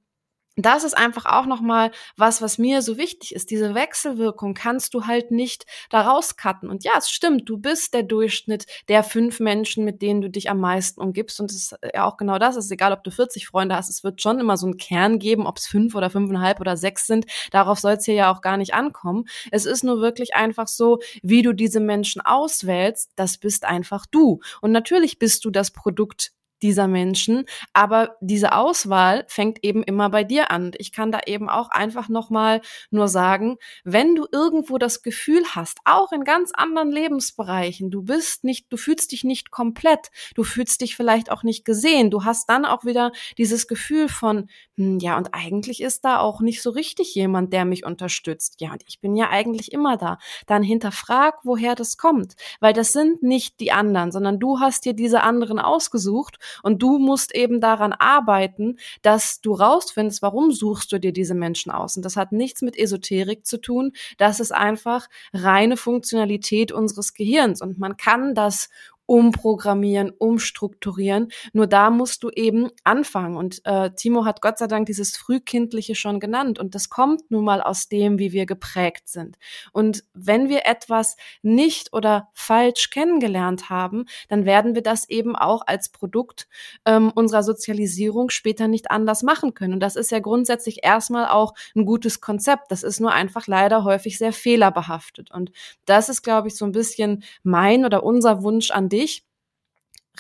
das 0.65 0.85
ist 0.85 0.97
einfach 0.97 1.27
auch 1.27 1.47
nochmal 1.47 1.91
was, 2.17 2.43
was 2.43 2.59
mir 2.59 2.83
so 2.83 2.97
wichtig 2.97 3.35
ist. 3.35 3.51
Diese 3.51 3.75
Wechselwirkung 3.75 4.55
kannst 4.55 4.95
du 4.95 5.07
halt 5.07 5.31
nicht 5.31 5.67
daraus 5.91 6.37
cutten. 6.37 6.69
Und 6.69 6.85
ja, 6.85 6.93
es 6.99 7.11
stimmt, 7.11 7.49
du 7.49 7.59
bist 7.59 7.95
der 7.95 8.03
Durchschnitt 8.03 8.67
der 8.89 9.03
fünf 9.03 9.41
Menschen, 9.41 9.85
mit 9.85 10.03
denen 10.03 10.21
du 10.21 10.31
dich 10.31 10.51
am 10.51 10.61
meisten 10.61 11.01
umgibst. 11.01 11.41
Und 11.41 11.51
es 11.51 11.73
ist 11.73 11.79
ja 11.95 12.05
auch 12.05 12.17
genau 12.17 12.39
das. 12.39 12.57
Es 12.57 12.67
ist 12.67 12.73
egal, 12.73 12.93
ob 12.93 13.05
du 13.05 13.11
40 13.11 13.47
Freunde 13.47 13.77
hast. 13.77 13.89
Es 13.89 14.05
wird 14.05 14.23
schon 14.23 14.39
immer 14.41 14.57
so 14.57 14.67
einen 14.67 14.77
Kern 14.77 15.19
geben, 15.19 15.47
ob 15.47 15.59
es 15.59 15.67
fünf 15.67 15.95
oder 15.95 16.11
fünfeinhalb 16.11 16.61
oder 16.61 16.77
sechs 16.77 17.07
sind. 17.07 17.27
Darauf 17.51 17.79
soll 17.79 17.93
es 17.93 18.05
hier 18.05 18.15
ja 18.15 18.33
auch 18.33 18.41
gar 18.41 18.57
nicht 18.57 18.75
ankommen. 18.75 19.25
Es 19.51 19.67
ist 19.67 19.85
nur 19.85 20.01
wirklich 20.01 20.35
einfach 20.35 20.69
so, 20.69 20.99
wie 21.23 21.43
du 21.43 21.53
diese 21.53 21.81
Menschen 21.81 22.21
auswählst, 22.21 23.11
das 23.17 23.39
bist 23.39 23.65
einfach 23.65 24.07
du. 24.07 24.41
Und 24.61 24.73
natürlich 24.73 25.19
bist 25.19 25.45
du 25.45 25.51
das 25.51 25.71
Produkt 25.71 26.33
dieser 26.63 26.89
Menschen. 26.89 27.45
Aber 27.73 28.17
diese 28.21 28.53
Auswahl 28.53 29.25
fängt 29.29 29.65
eben 29.65 29.83
immer 29.83 30.11
bei 30.11 30.25
dir 30.25 30.51
an. 30.51 30.73
Ich 30.79 30.93
kann 30.93 31.13
da 31.13 31.21
eben 31.27 31.49
auch 31.49 31.71
einfach 31.71 32.09
nochmal 32.09 32.61
nur 32.91 33.09
sagen, 33.09 33.57
wenn 33.85 34.15
du 34.15 34.27
irgendwo 34.31 34.79
das 34.79 35.03
Gefühl 35.03 35.45
hast, 35.55 35.79
auch 35.85 36.13
in 36.13 36.25
ganz 36.25 36.53
anderen 36.53 36.91
Lebensbereichen, 36.91 37.91
du 37.91 38.03
bist 38.03 38.45
nicht, 38.45 38.73
du 38.73 38.77
fühlst 38.77 39.13
dich 39.13 39.25
nicht 39.25 39.51
komplett, 39.51 40.11
du 40.35 40.45
fühlst 40.45 40.81
dich 40.81 40.97
vielleicht 40.97 41.31
auch 41.31 41.43
nicht 41.43 41.65
gesehen, 41.65 42.11
du 42.11 42.25
hast 42.25 42.49
dann 42.49 42.65
auch 42.65 42.85
wieder 42.85 43.13
dieses 43.37 43.69
Gefühl 43.69 44.09
von, 44.09 44.49
hm, 44.77 44.99
ja, 44.99 45.17
und 45.17 45.35
eigentlich 45.35 45.83
ist 45.83 46.05
da 46.05 46.19
auch 46.19 46.41
nicht 46.41 46.63
so 46.63 46.71
richtig 46.71 47.15
jemand, 47.15 47.53
der 47.53 47.65
mich 47.65 47.85
unterstützt. 47.85 48.61
Ja, 48.61 48.73
und 48.73 48.83
ich 48.87 49.01
bin 49.01 49.17
ja 49.17 49.31
eigentlich 49.31 49.73
immer 49.73 49.97
da. 49.97 50.19
Dann 50.47 50.63
hinterfrag, 50.63 51.37
woher 51.45 51.75
das 51.75 51.97
kommt, 51.97 52.35
weil 52.61 52.73
das 52.73 52.93
sind 52.93 53.23
nicht 53.23 53.61
die 53.61 53.73
anderen, 53.73 54.13
sondern 54.13 54.39
du 54.39 54.61
hast 54.61 54.85
dir 54.85 54.95
diese 54.95 55.23
anderen 55.23 55.59
ausgesucht 55.59 56.39
und 56.63 56.83
du 56.83 56.99
musst 56.99 57.35
eben 57.35 57.61
daran 57.61 57.93
arbeiten, 57.93 58.79
dass 59.03 59.41
du 59.41 59.55
rausfindest, 59.55 60.23
warum 60.23 60.53
suchst 60.53 60.93
du 60.93 60.99
dir 60.99 61.13
diese 61.13 61.35
Menschen 61.35 61.71
aus. 61.73 61.97
Und 61.97 62.05
das 62.05 62.17
hat 62.17 62.33
nichts 62.33 62.63
mit 62.63 62.77
Esoterik 62.77 63.47
zu 63.47 63.61
tun. 63.61 63.93
Das 64.17 64.41
ist 64.41 64.53
einfach 64.53 65.09
reine 65.33 65.77
Funktionalität 65.77 66.73
unseres 66.73 67.15
Gehirns. 67.15 67.63
Und 67.63 67.79
man 67.79 67.97
kann 67.97 68.35
das 68.35 68.69
umprogrammieren, 69.09 70.11
umstrukturieren. 70.11 71.29
Nur 71.55 71.67
da 71.67 71.89
musst 71.89 72.23
du 72.23 72.29
eben 72.29 72.69
anfangen. 72.85 73.39
Und 73.39 73.63
äh, 73.65 73.91
Timo 73.93 74.27
hat 74.27 74.43
Gott 74.43 74.59
sei 74.59 74.67
Dank 74.67 74.85
dieses 74.85 75.17
Frühkindliche 75.17 75.95
schon 75.95 76.21
genannt. 76.21 76.59
Und 76.59 76.75
das 76.75 76.91
kommt 76.91 77.31
nun 77.31 77.43
mal 77.43 77.63
aus 77.63 77.89
dem, 77.89 78.19
wie 78.19 78.33
wir 78.33 78.45
geprägt 78.45 79.09
sind. 79.09 79.39
Und 79.73 80.05
wenn 80.13 80.51
wir 80.51 80.67
etwas 80.67 81.17
nicht 81.41 81.95
oder 81.95 82.29
falsch 82.35 82.91
kennengelernt 82.91 83.71
haben, 83.71 84.05
dann 84.29 84.45
werden 84.45 84.75
wir 84.75 84.83
das 84.83 85.09
eben 85.09 85.37
auch 85.37 85.63
als 85.67 85.89
Produkt 85.89 86.47
ähm, 86.85 87.11
unserer 87.15 87.43
Sozialisierung 87.43 88.29
später 88.29 88.69
nicht 88.69 88.91
anders 88.91 89.23
machen 89.23 89.55
können. 89.55 89.73
Und 89.73 89.81
das 89.81 89.97
ist 89.97 90.11
ja 90.11 90.19
grundsätzlich 90.19 90.85
erstmal 90.85 91.29
auch 91.29 91.55
ein 91.75 91.87
gutes 91.87 92.21
Konzept. 92.21 92.71
Das 92.71 92.83
ist 92.83 93.01
nur 93.01 93.13
einfach 93.13 93.47
leider 93.47 93.85
häufig 93.85 94.19
sehr 94.19 94.35
fehlerbehaftet. 94.35 95.31
Und 95.31 95.51
das 95.87 96.11
ist, 96.11 96.21
glaube 96.21 96.49
ich, 96.49 96.57
so 96.57 96.67
ein 96.67 96.73
bisschen 96.73 97.25
mein 97.43 97.87
oder 97.87 98.03
unser 98.03 98.43
Wunsch 98.43 98.71
an 98.71 98.91
dich 98.91 98.98
dich 98.99 99.28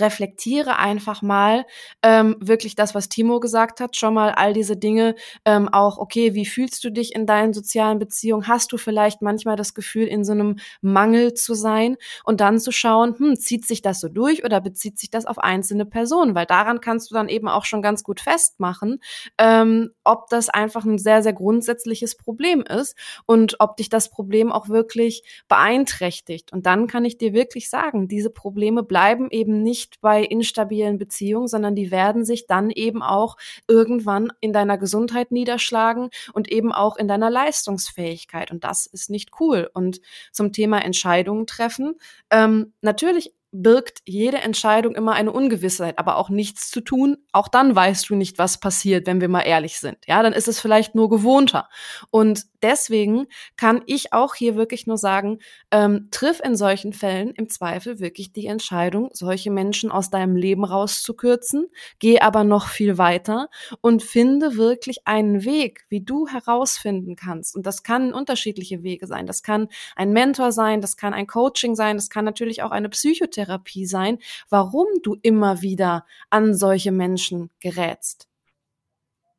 reflektiere 0.00 0.78
einfach 0.78 1.22
mal 1.22 1.66
ähm, 2.02 2.36
wirklich 2.40 2.74
das, 2.74 2.94
was 2.94 3.08
Timo 3.08 3.40
gesagt 3.40 3.80
hat, 3.80 3.96
schon 3.96 4.14
mal 4.14 4.30
all 4.32 4.52
diese 4.52 4.76
Dinge 4.76 5.14
ähm, 5.44 5.68
auch, 5.68 5.98
okay, 5.98 6.34
wie 6.34 6.46
fühlst 6.46 6.82
du 6.84 6.90
dich 6.90 7.14
in 7.14 7.26
deinen 7.26 7.52
sozialen 7.52 7.98
Beziehungen? 7.98 8.48
Hast 8.48 8.72
du 8.72 8.76
vielleicht 8.78 9.22
manchmal 9.22 9.56
das 9.56 9.74
Gefühl, 9.74 10.06
in 10.06 10.24
so 10.24 10.32
einem 10.32 10.56
Mangel 10.80 11.34
zu 11.34 11.54
sein 11.54 11.96
und 12.24 12.40
dann 12.40 12.60
zu 12.60 12.72
schauen, 12.72 13.16
hm, 13.18 13.36
zieht 13.36 13.66
sich 13.66 13.82
das 13.82 14.00
so 14.00 14.08
durch 14.08 14.44
oder 14.44 14.60
bezieht 14.60 14.98
sich 14.98 15.10
das 15.10 15.26
auf 15.26 15.38
einzelne 15.38 15.86
Personen? 15.86 16.34
Weil 16.34 16.46
daran 16.46 16.80
kannst 16.80 17.10
du 17.10 17.14
dann 17.14 17.28
eben 17.28 17.48
auch 17.48 17.64
schon 17.64 17.82
ganz 17.82 18.02
gut 18.02 18.20
festmachen, 18.20 19.00
ähm, 19.38 19.90
ob 20.04 20.28
das 20.28 20.48
einfach 20.48 20.84
ein 20.84 20.98
sehr, 20.98 21.22
sehr 21.22 21.32
grundsätzliches 21.32 22.16
Problem 22.16 22.62
ist 22.62 22.96
und 23.26 23.56
ob 23.60 23.76
dich 23.76 23.88
das 23.88 24.10
Problem 24.10 24.52
auch 24.52 24.68
wirklich 24.68 25.22
beeinträchtigt. 25.48 26.52
Und 26.52 26.66
dann 26.66 26.86
kann 26.86 27.04
ich 27.04 27.18
dir 27.18 27.32
wirklich 27.32 27.68
sagen, 27.70 28.08
diese 28.08 28.30
Probleme 28.30 28.82
bleiben 28.82 29.28
eben 29.30 29.62
nicht 29.62 29.87
nicht 29.88 30.00
bei 30.00 30.22
instabilen 30.22 30.98
Beziehungen, 30.98 31.48
sondern 31.48 31.74
die 31.74 31.90
werden 31.90 32.24
sich 32.24 32.46
dann 32.46 32.70
eben 32.70 33.02
auch 33.02 33.36
irgendwann 33.66 34.30
in 34.40 34.52
deiner 34.52 34.78
Gesundheit 34.78 35.32
niederschlagen 35.32 36.10
und 36.32 36.50
eben 36.50 36.72
auch 36.72 36.96
in 36.96 37.08
deiner 37.08 37.30
Leistungsfähigkeit. 37.30 38.50
Und 38.50 38.64
das 38.64 38.86
ist 38.86 39.10
nicht 39.10 39.30
cool. 39.40 39.70
Und 39.72 40.00
zum 40.32 40.52
Thema 40.52 40.84
Entscheidungen 40.84 41.46
treffen, 41.46 41.94
ähm, 42.30 42.72
natürlich 42.82 43.32
birgt 43.50 44.00
jede 44.04 44.38
Entscheidung 44.38 44.94
immer 44.94 45.12
eine 45.14 45.32
Ungewissheit, 45.32 45.98
aber 45.98 46.16
auch 46.16 46.28
nichts 46.28 46.70
zu 46.70 46.82
tun. 46.82 47.16
Auch 47.32 47.48
dann 47.48 47.74
weißt 47.74 48.10
du 48.10 48.14
nicht, 48.14 48.38
was 48.38 48.60
passiert, 48.60 49.06
wenn 49.06 49.22
wir 49.22 49.28
mal 49.28 49.42
ehrlich 49.42 49.78
sind. 49.78 49.96
Ja, 50.06 50.22
dann 50.22 50.34
ist 50.34 50.48
es 50.48 50.60
vielleicht 50.60 50.94
nur 50.94 51.08
gewohnter. 51.08 51.68
Und 52.10 52.44
deswegen 52.62 53.26
kann 53.56 53.82
ich 53.86 54.12
auch 54.12 54.34
hier 54.34 54.56
wirklich 54.56 54.86
nur 54.86 54.98
sagen, 54.98 55.38
ähm, 55.70 56.08
triff 56.10 56.40
in 56.44 56.56
solchen 56.56 56.92
Fällen 56.92 57.30
im 57.30 57.48
Zweifel 57.48 58.00
wirklich 58.00 58.32
die 58.32 58.46
Entscheidung, 58.46 59.08
solche 59.12 59.50
Menschen 59.50 59.90
aus 59.90 60.10
deinem 60.10 60.36
Leben 60.36 60.64
rauszukürzen. 60.64 61.68
Geh 61.98 62.20
aber 62.20 62.44
noch 62.44 62.68
viel 62.68 62.98
weiter 62.98 63.48
und 63.80 64.02
finde 64.02 64.56
wirklich 64.56 65.06
einen 65.06 65.44
Weg, 65.44 65.86
wie 65.88 66.02
du 66.02 66.28
herausfinden 66.28 67.16
kannst. 67.16 67.56
Und 67.56 67.66
das 67.66 67.82
kann 67.82 68.12
unterschiedliche 68.12 68.82
Wege 68.82 69.06
sein. 69.06 69.26
Das 69.26 69.42
kann 69.42 69.68
ein 69.96 70.12
Mentor 70.12 70.52
sein, 70.52 70.82
das 70.82 70.98
kann 70.98 71.14
ein 71.14 71.26
Coaching 71.26 71.74
sein, 71.74 71.96
das 71.96 72.10
kann 72.10 72.26
natürlich 72.26 72.62
auch 72.62 72.72
eine 72.72 72.90
Psychotherapie 72.90 73.37
Psychotherapie 73.38 73.86
sein, 73.86 74.18
warum 74.48 74.86
du 75.02 75.16
immer 75.22 75.62
wieder 75.62 76.04
an 76.30 76.54
solche 76.54 76.92
Menschen 76.92 77.50
gerätst. 77.60 78.28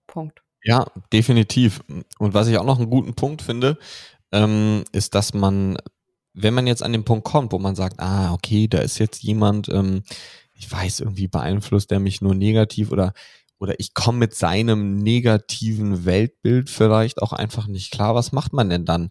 Punkt. 0.07 0.41
Ja, 0.63 0.87
definitiv. 1.13 1.81
Und 2.17 2.33
was 2.33 2.47
ich 2.47 2.57
auch 2.57 2.65
noch 2.65 2.79
einen 2.79 2.89
guten 2.89 3.13
Punkt 3.13 3.41
finde, 3.41 3.77
ähm, 4.31 4.83
ist, 4.91 5.15
dass 5.15 5.33
man, 5.33 5.77
wenn 6.33 6.53
man 6.53 6.67
jetzt 6.67 6.83
an 6.83 6.91
den 6.91 7.05
Punkt 7.05 7.25
kommt, 7.25 7.51
wo 7.51 7.59
man 7.59 7.75
sagt, 7.75 7.99
ah, 7.99 8.33
okay, 8.33 8.67
da 8.67 8.79
ist 8.79 8.99
jetzt 8.99 9.23
jemand, 9.23 9.69
ähm, 9.69 10.03
ich 10.53 10.69
weiß, 10.69 11.01
irgendwie 11.01 11.27
beeinflusst 11.27 11.91
der 11.91 11.99
mich 11.99 12.21
nur 12.21 12.35
negativ 12.35 12.91
oder 12.91 13.13
oder 13.61 13.77
ich 13.77 13.93
komme 13.93 14.19
mit 14.19 14.33
seinem 14.33 14.95
negativen 14.95 16.05
Weltbild 16.05 16.69
vielleicht 16.69 17.21
auch 17.21 17.33
einfach 17.33 17.67
nicht 17.67 17.91
klar. 17.91 18.15
Was 18.15 18.31
macht 18.31 18.53
man 18.53 18.69
denn 18.69 18.85
dann? 18.85 19.09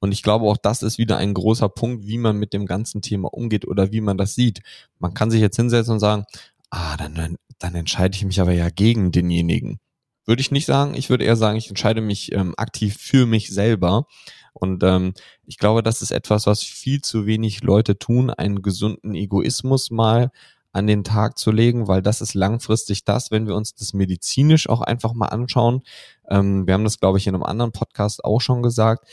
Und 0.00 0.12
ich 0.12 0.22
glaube, 0.22 0.46
auch 0.46 0.56
das 0.56 0.82
ist 0.82 0.98
wieder 0.98 1.16
ein 1.16 1.34
großer 1.34 1.68
Punkt, 1.68 2.06
wie 2.06 2.18
man 2.18 2.36
mit 2.36 2.52
dem 2.52 2.66
ganzen 2.66 3.02
Thema 3.02 3.32
umgeht 3.32 3.66
oder 3.66 3.92
wie 3.92 4.00
man 4.00 4.16
das 4.16 4.34
sieht. 4.34 4.60
Man 4.98 5.14
kann 5.14 5.30
sich 5.30 5.40
jetzt 5.40 5.56
hinsetzen 5.56 5.94
und 5.94 6.00
sagen, 6.00 6.24
ah, 6.70 6.96
dann, 6.96 7.36
dann, 7.58 7.74
entscheide 7.74 8.14
ich 8.14 8.24
mich 8.24 8.40
aber 8.40 8.52
ja 8.52 8.68
gegen 8.70 9.12
denjenigen. 9.12 9.80
Würde 10.26 10.40
ich 10.40 10.50
nicht 10.50 10.66
sagen. 10.66 10.94
Ich 10.94 11.10
würde 11.10 11.24
eher 11.24 11.36
sagen, 11.36 11.56
ich 11.56 11.68
entscheide 11.68 12.00
mich 12.00 12.32
ähm, 12.32 12.54
aktiv 12.56 12.96
für 12.98 13.26
mich 13.26 13.48
selber. 13.48 14.06
Und 14.52 14.82
ähm, 14.82 15.14
ich 15.46 15.58
glaube, 15.58 15.82
das 15.82 16.02
ist 16.02 16.10
etwas, 16.10 16.46
was 16.46 16.62
viel 16.62 17.00
zu 17.00 17.26
wenig 17.26 17.62
Leute 17.62 17.98
tun, 17.98 18.30
einen 18.30 18.62
gesunden 18.62 19.14
Egoismus 19.14 19.90
mal 19.90 20.30
an 20.72 20.86
den 20.86 21.02
Tag 21.02 21.38
zu 21.38 21.50
legen, 21.50 21.88
weil 21.88 22.02
das 22.02 22.20
ist 22.20 22.34
langfristig 22.34 23.04
das, 23.04 23.30
wenn 23.30 23.46
wir 23.46 23.54
uns 23.54 23.74
das 23.74 23.94
medizinisch 23.94 24.68
auch 24.68 24.82
einfach 24.82 25.14
mal 25.14 25.26
anschauen. 25.26 25.82
Ähm, 26.28 26.66
wir 26.66 26.74
haben 26.74 26.84
das, 26.84 27.00
glaube 27.00 27.18
ich, 27.18 27.26
in 27.26 27.34
einem 27.34 27.42
anderen 27.42 27.72
Podcast 27.72 28.24
auch 28.24 28.40
schon 28.40 28.62
gesagt 28.62 29.06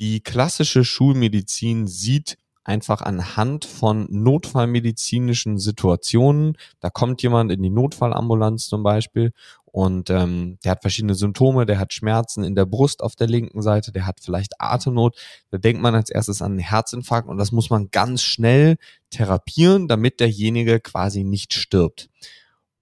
die 0.00 0.20
klassische 0.20 0.84
Schulmedizin 0.84 1.86
sieht 1.86 2.38
einfach 2.68 3.00
anhand 3.00 3.64
von 3.64 4.06
notfallmedizinischen 4.10 5.58
Situationen. 5.58 6.56
Da 6.80 6.90
kommt 6.90 7.22
jemand 7.22 7.50
in 7.50 7.62
die 7.62 7.70
Notfallambulanz 7.70 8.66
zum 8.68 8.82
Beispiel 8.82 9.32
und 9.64 10.10
ähm, 10.10 10.58
der 10.64 10.72
hat 10.72 10.82
verschiedene 10.82 11.14
Symptome, 11.14 11.64
der 11.64 11.78
hat 11.78 11.92
Schmerzen 11.94 12.44
in 12.44 12.54
der 12.54 12.66
Brust 12.66 13.02
auf 13.02 13.16
der 13.16 13.26
linken 13.26 13.62
Seite, 13.62 13.90
der 13.90 14.06
hat 14.06 14.20
vielleicht 14.20 14.60
Atemnot. 14.60 15.16
Da 15.50 15.58
denkt 15.58 15.80
man 15.80 15.94
als 15.94 16.10
erstes 16.10 16.42
an 16.42 16.52
einen 16.52 16.58
Herzinfarkt 16.58 17.28
und 17.28 17.38
das 17.38 17.52
muss 17.52 17.70
man 17.70 17.90
ganz 17.90 18.22
schnell 18.22 18.76
therapieren, 19.10 19.88
damit 19.88 20.20
derjenige 20.20 20.78
quasi 20.80 21.24
nicht 21.24 21.54
stirbt. 21.54 22.10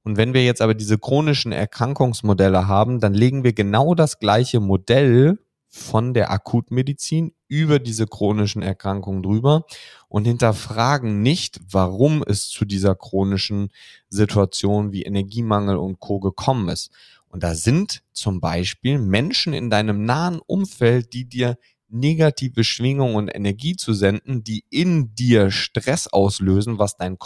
Und 0.03 0.17
wenn 0.17 0.35
wir 0.35 0.45
jetzt 0.45 0.63
aber 0.63 0.75
diese 0.75 0.99
chronischen 0.99 1.53
Erkrankungsmodelle 1.53 2.67
haben, 2.67 3.01
dann 3.01 3.15
legen 3.15 3.45
wir 3.45 3.53
genau 3.53 3.95
das 3.95 4.19
gleiche 4.19 4.61
Modell 4.61 5.39
von 5.77 6.15
der 6.15 6.31
Akutmedizin 6.31 7.33
über 7.49 7.79
diese 7.79 8.07
chronischen 8.07 8.63
Erkrankungen 8.63 9.23
drüber 9.23 9.67
und 10.09 10.25
hinterfragen 10.25 11.23
nicht, 11.23 11.61
warum 11.71 12.25
es 12.27 12.49
zu 12.49 12.65
dieser 12.65 12.95
chronischen 12.95 13.71
Situation 14.09 14.93
wie 14.93 15.03
Energiemangel 15.03 15.77
und 15.77 16.01
Co. 16.01 16.19
gekommen 16.19 16.69
ist. 16.71 16.91
Und 17.29 17.43
da 17.43 17.55
sind 17.55 18.03
zum 18.13 18.41
Beispiel 18.41 18.99
Menschen 18.99 19.53
in 19.53 19.69
deinem 19.69 20.05
nahen 20.05 20.41
Umfeld, 20.47 21.13
die 21.13 21.27
dir 21.27 21.59
negative 21.89 22.65
Schwingungen 22.65 23.15
und 23.15 23.29
Energie 23.29 23.77
zu 23.77 23.95
senden, 23.95 24.43
die 24.43 24.65
in 24.71 25.15
dir 25.15 25.51
Stress 25.51 26.09
auslösen, 26.09 26.79
was 26.79 26.97
dein 26.97 27.19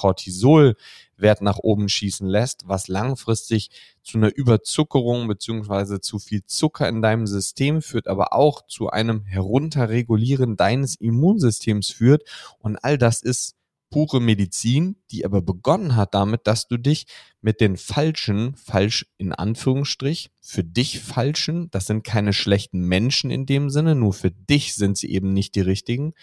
Cortisolwert 1.21 1.43
nach 1.43 1.59
oben 1.59 1.89
schießen 1.89 2.27
lässt, 2.27 2.67
was 2.67 2.89
langfristig 2.89 3.71
zu 4.03 4.19
einer 4.19 4.35
Überzuckerung 4.35 5.29
beziehungsweise 5.29 6.01
zu 6.01 6.19
viel 6.19 6.45
Zucker 6.47 6.89
in 6.89 7.03
deinem 7.03 7.27
System 7.27 7.83
führt, 7.83 8.09
aber 8.09 8.33
auch 8.33 8.67
zu 8.67 8.89
einem 8.91 9.25
Herunterregulieren 9.25 10.57
deines 10.57 10.97
Immunsystems 10.97 11.91
führt. 11.91 12.23
Und 12.59 12.77
all 12.77 12.99
das 12.99 13.23
ist 13.23 13.55
pure 13.91 14.21
Medizin, 14.21 14.97
die 15.11 15.25
aber 15.25 15.43
begonnen 15.43 15.97
hat 15.97 16.15
damit, 16.15 16.47
dass 16.47 16.69
du 16.69 16.77
dich 16.77 17.07
mit 17.41 17.61
den 17.61 17.77
falschen, 17.77 18.55
falsch 18.55 19.07
in 19.19 19.33
Anführungsstrich, 19.33 20.31
für 20.41 20.63
dich 20.63 21.01
falschen, 21.01 21.71
das 21.71 21.87
sind 21.87 22.05
keine 22.05 22.33
schlechten 22.33 22.83
Menschen 22.83 23.31
in 23.31 23.47
dem 23.47 23.69
Sinne, 23.69 23.97
nur 23.97 24.13
für 24.13 24.31
dich 24.31 24.75
sind 24.77 24.97
sie 24.97 25.11
eben 25.11 25.33
nicht 25.33 25.57
die 25.57 25.61
richtigen. 25.61 26.15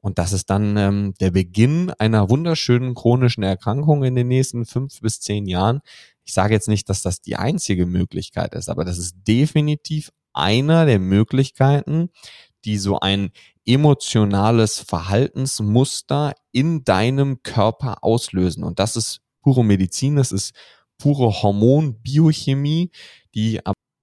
Und 0.00 0.18
das 0.18 0.32
ist 0.32 0.50
dann 0.50 0.76
ähm, 0.76 1.14
der 1.20 1.30
Beginn 1.30 1.90
einer 1.98 2.30
wunderschönen 2.30 2.94
chronischen 2.94 3.42
Erkrankung 3.42 4.04
in 4.04 4.14
den 4.14 4.28
nächsten 4.28 4.64
fünf 4.64 5.00
bis 5.00 5.20
zehn 5.20 5.46
Jahren. 5.46 5.80
Ich 6.24 6.34
sage 6.34 6.54
jetzt 6.54 6.68
nicht, 6.68 6.88
dass 6.88 7.02
das 7.02 7.20
die 7.20 7.36
einzige 7.36 7.86
Möglichkeit 7.86 8.54
ist, 8.54 8.68
aber 8.68 8.84
das 8.84 8.98
ist 8.98 9.16
definitiv 9.26 10.10
einer 10.32 10.86
der 10.86 10.98
Möglichkeiten, 10.98 12.10
die 12.64 12.78
so 12.78 13.00
ein 13.00 13.30
emotionales 13.66 14.80
Verhaltensmuster 14.80 16.34
in 16.52 16.84
deinem 16.84 17.42
Körper 17.42 18.02
auslösen. 18.02 18.64
Und 18.64 18.78
das 18.78 18.96
ist 18.96 19.20
pure 19.42 19.64
Medizin, 19.64 20.16
das 20.16 20.32
ist 20.32 20.54
pure 20.98 21.42
Hormonbiochemie, 21.42 22.90
die 23.34 23.60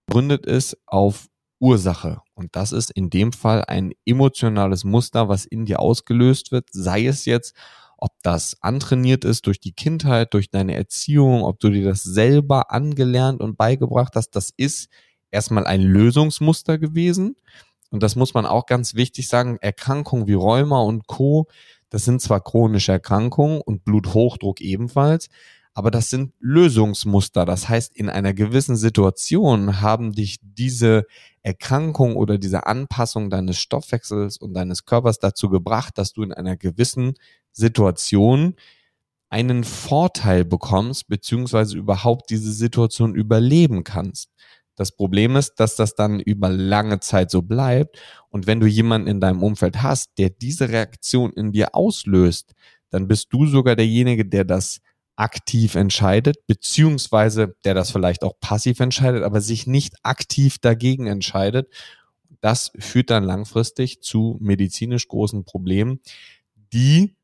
begründet 0.08 0.45
ist 0.45 0.77
auf 0.86 1.27
Ursache. 1.60 2.21
Und 2.35 2.55
das 2.55 2.71
ist 2.73 2.91
in 2.91 3.09
dem 3.09 3.33
Fall 3.33 3.63
ein 3.65 3.93
emotionales 4.05 4.83
Muster, 4.83 5.29
was 5.29 5.45
in 5.45 5.65
dir 5.65 5.79
ausgelöst 5.79 6.51
wird, 6.51 6.67
sei 6.71 7.07
es 7.07 7.25
jetzt, 7.25 7.55
ob 7.97 8.11
das 8.23 8.57
antrainiert 8.61 9.23
ist 9.23 9.47
durch 9.47 9.59
die 9.59 9.71
Kindheit, 9.71 10.33
durch 10.33 10.49
deine 10.49 10.75
Erziehung, 10.75 11.43
ob 11.43 11.59
du 11.59 11.69
dir 11.69 11.85
das 11.85 12.03
selber 12.03 12.71
angelernt 12.71 13.41
und 13.41 13.57
beigebracht 13.57 14.15
hast, 14.15 14.31
das 14.31 14.51
ist 14.57 14.89
erstmal 15.31 15.65
ein 15.65 15.81
Lösungsmuster 15.81 16.77
gewesen, 16.77 17.37
und 17.91 18.03
das 18.03 18.17
muss 18.17 18.33
man 18.33 18.45
auch 18.45 18.65
ganz 18.65 18.95
wichtig 18.95 19.27
sagen, 19.29 19.57
Erkrankungen 19.61 20.27
wie 20.27 20.33
Rheuma 20.33 20.81
und 20.81 21.07
Co., 21.07 21.47
das 21.89 22.03
sind 22.03 22.21
zwar 22.21 22.41
chronische 22.41 22.91
Erkrankungen 22.91 23.61
und 23.61 23.85
Bluthochdruck 23.85 24.59
ebenfalls, 24.59 25.29
aber 25.75 25.91
das 25.91 26.09
sind 26.09 26.33
Lösungsmuster. 26.39 27.45
Das 27.45 27.67
heißt, 27.67 27.95
in 27.95 28.09
einer 28.09 28.33
gewissen 28.33 28.77
Situation 28.77 29.81
haben 29.81 30.13
dich 30.13 30.38
diese 30.41 31.05
Erkrankung 31.43 32.15
oder 32.15 32.38
diese 32.38 32.65
Anpassung 32.65 33.29
deines 33.29 33.59
Stoffwechsels 33.59 34.38
und 34.38 34.53
deines 34.53 34.85
Körpers 34.85 35.19
dazu 35.19 35.49
gebracht, 35.49 35.97
dass 35.97 36.13
du 36.13 36.23
in 36.23 36.31
einer 36.31 36.55
gewissen 36.55 37.15
Situation 37.51 38.55
einen 39.29 39.65
Vorteil 39.65 40.45
bekommst, 40.45 41.09
beziehungsweise 41.09 41.77
überhaupt 41.77 42.29
diese 42.29 42.53
Situation 42.53 43.13
überleben 43.13 43.83
kannst. 43.83 44.29
Das 44.77 44.93
Problem 44.93 45.35
ist, 45.35 45.55
dass 45.55 45.75
das 45.75 45.93
dann 45.93 46.21
über 46.21 46.47
lange 46.47 47.01
Zeit 47.01 47.31
so 47.31 47.41
bleibt. 47.41 47.99
Und 48.29 48.47
wenn 48.47 48.61
du 48.61 48.65
jemanden 48.65 49.09
in 49.09 49.19
deinem 49.19 49.43
Umfeld 49.43 49.83
hast, 49.83 50.17
der 50.17 50.29
diese 50.29 50.69
Reaktion 50.69 51.33
in 51.33 51.51
dir 51.51 51.75
auslöst, 51.75 52.53
dann 52.91 53.09
bist 53.09 53.27
du 53.31 53.45
sogar 53.45 53.75
derjenige, 53.75 54.25
der 54.25 54.45
das 54.45 54.79
aktiv 55.15 55.75
entscheidet, 55.75 56.45
beziehungsweise 56.47 57.56
der 57.63 57.73
das 57.73 57.91
vielleicht 57.91 58.23
auch 58.23 58.39
passiv 58.39 58.80
entscheidet, 58.80 59.23
aber 59.23 59.41
sich 59.41 59.67
nicht 59.67 59.95
aktiv 60.04 60.58
dagegen 60.60 61.08
entscheidet. 61.08 61.73
Das 62.41 62.71
führt 62.78 63.10
dann 63.10 63.23
langfristig 63.23 64.01
zu 64.01 64.38
medizinisch 64.41 65.08
großen 65.08 65.45
Problemen, 65.45 65.99
die 66.73 67.15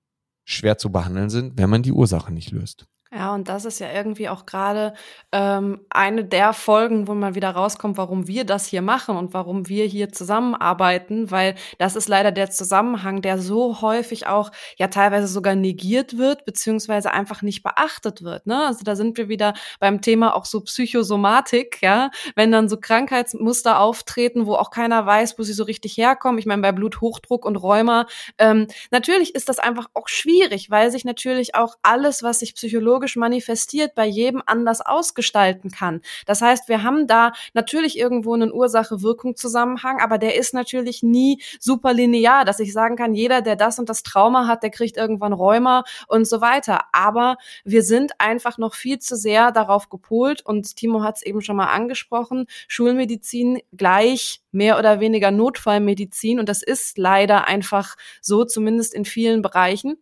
schwer 0.46 0.78
zu 0.78 0.92
behandeln 0.92 1.30
sind, 1.30 1.58
wenn 1.58 1.70
man 1.70 1.84
die 1.84 1.92
Ursache 1.92 2.34
nicht 2.34 2.52
löst. 2.52 2.86
Ja, 3.14 3.34
und 3.34 3.50
das 3.50 3.66
ist 3.66 3.80
ja 3.80 3.92
irgendwie 3.92 4.30
auch 4.30 4.46
gerade 4.46 4.94
ähm, 5.34 5.82
eine 5.90 6.24
der 6.24 6.54
Folgen, 6.54 7.10
wo 7.10 7.14
man 7.14 7.36
wieder 7.36 7.50
rauskommt, 7.50 7.98
warum 7.98 8.26
wir 8.30 8.46
das 8.46 8.68
hier 8.68 8.82
machen 8.82 9.18
und 9.18 9.34
warum 9.34 9.68
wir 9.68 9.86
hier 9.86 10.14
zusammenarbeiten, 10.14 11.30
weil 11.30 11.56
das 11.78 11.98
ist 11.98 12.08
leider 12.08 12.32
der 12.32 12.52
Zusammenhang, 12.52 13.22
der 13.22 13.38
so 13.38 13.82
häufig 13.82 14.28
auch 14.28 14.50
ja 14.78 14.88
teilweise 14.88 15.28
sogar 15.28 15.56
negiert 15.56 16.18
wird, 16.18 16.46
beziehungsweise 16.46 17.12
einfach 17.12 17.42
nicht 17.42 17.64
beachtet 17.64 18.24
wird. 18.24 18.48
Ne? 18.48 18.66
Also 18.66 18.86
da 18.86 18.96
sind 18.96 19.18
wir 19.18 19.28
wieder 19.28 19.56
beim 19.82 20.00
Thema 20.00 20.34
auch 20.34 20.46
so 20.46 20.62
Psychosomatik, 20.62 21.80
ja, 21.82 22.12
wenn 22.36 22.50
dann 22.54 22.70
so 22.70 22.78
Krankheitsmuster 22.78 23.82
auftreten, 23.82 24.46
wo 24.46 24.56
auch 24.56 24.72
keiner 24.72 25.06
weiß, 25.06 25.38
wo 25.38 25.44
sie 25.44 25.52
so 25.52 25.66
richtig 25.66 25.98
herkommen. 25.98 26.40
Ich 26.40 26.46
meine, 26.46 26.62
bei 26.62 26.72
Bluthochdruck 26.72 27.44
und 27.44 27.58
Rheuma, 27.58 28.06
ähm, 28.38 28.68
natürlich 28.90 29.36
ist 29.36 29.50
das 29.50 29.60
einfach 29.60 29.88
auch 29.96 30.08
schwierig, 30.08 30.70
weil 30.70 30.92
sich 30.92 31.04
natürlich 31.04 31.56
auch 31.56 31.76
alles, 31.84 32.24
was 32.24 32.40
sich 32.40 32.56
psychologisch 32.56 33.01
psychologisch 33.02 33.16
manifestiert, 33.16 33.96
bei 33.96 34.06
jedem 34.06 34.42
anders 34.46 34.82
ausgestalten 34.82 35.72
kann. 35.72 36.02
Das 36.26 36.42
heißt, 36.42 36.70
wir 36.70 36.84
haben 36.84 37.08
da 37.08 37.34
natürlich 37.54 37.98
irgendwo 37.98 38.34
einen 38.34 38.52
Ursache-Wirkung-Zusammenhang, 38.52 40.00
aber 40.00 40.18
der 40.18 40.36
ist 40.36 40.54
natürlich 40.54 41.04
nie 41.04 41.42
super 41.60 41.94
linear, 41.94 42.46
dass 42.46 42.60
ich 42.60 42.74
sagen 42.74 42.96
kann, 42.96 43.14
jeder, 43.14 43.42
der 43.42 43.56
das 43.56 43.80
und 43.80 43.90
das 43.90 44.04
Trauma 44.04 44.48
hat, 44.48 44.64
der 44.64 44.70
kriegt 44.70 44.98
irgendwann 44.98 45.34
Rheuma 45.34 45.84
und 46.08 46.28
so 46.28 46.42
weiter. 46.42 46.82
Aber 46.92 47.38
wir 47.64 47.84
sind 47.84 48.12
einfach 48.20 48.58
noch 48.58 48.76
viel 48.76 49.00
zu 49.00 49.16
sehr 49.16 49.52
darauf 49.52 49.90
gepolt 49.90 50.46
und 50.46 50.76
Timo 50.76 51.04
hat 51.04 51.18
es 51.18 51.24
eben 51.24 51.42
schon 51.42 51.56
mal 51.56 51.72
angesprochen, 51.74 52.46
Schulmedizin 52.68 53.60
gleich 53.76 54.42
mehr 54.52 54.78
oder 54.78 55.00
weniger 55.00 55.32
Notfallmedizin 55.32 56.40
und 56.40 56.50
das 56.50 56.62
ist 56.62 56.98
leider 56.98 57.48
einfach 57.48 57.96
so, 58.22 58.46
zumindest 58.46 58.94
in 58.94 59.06
vielen 59.06 59.42
Bereichen. 59.42 59.98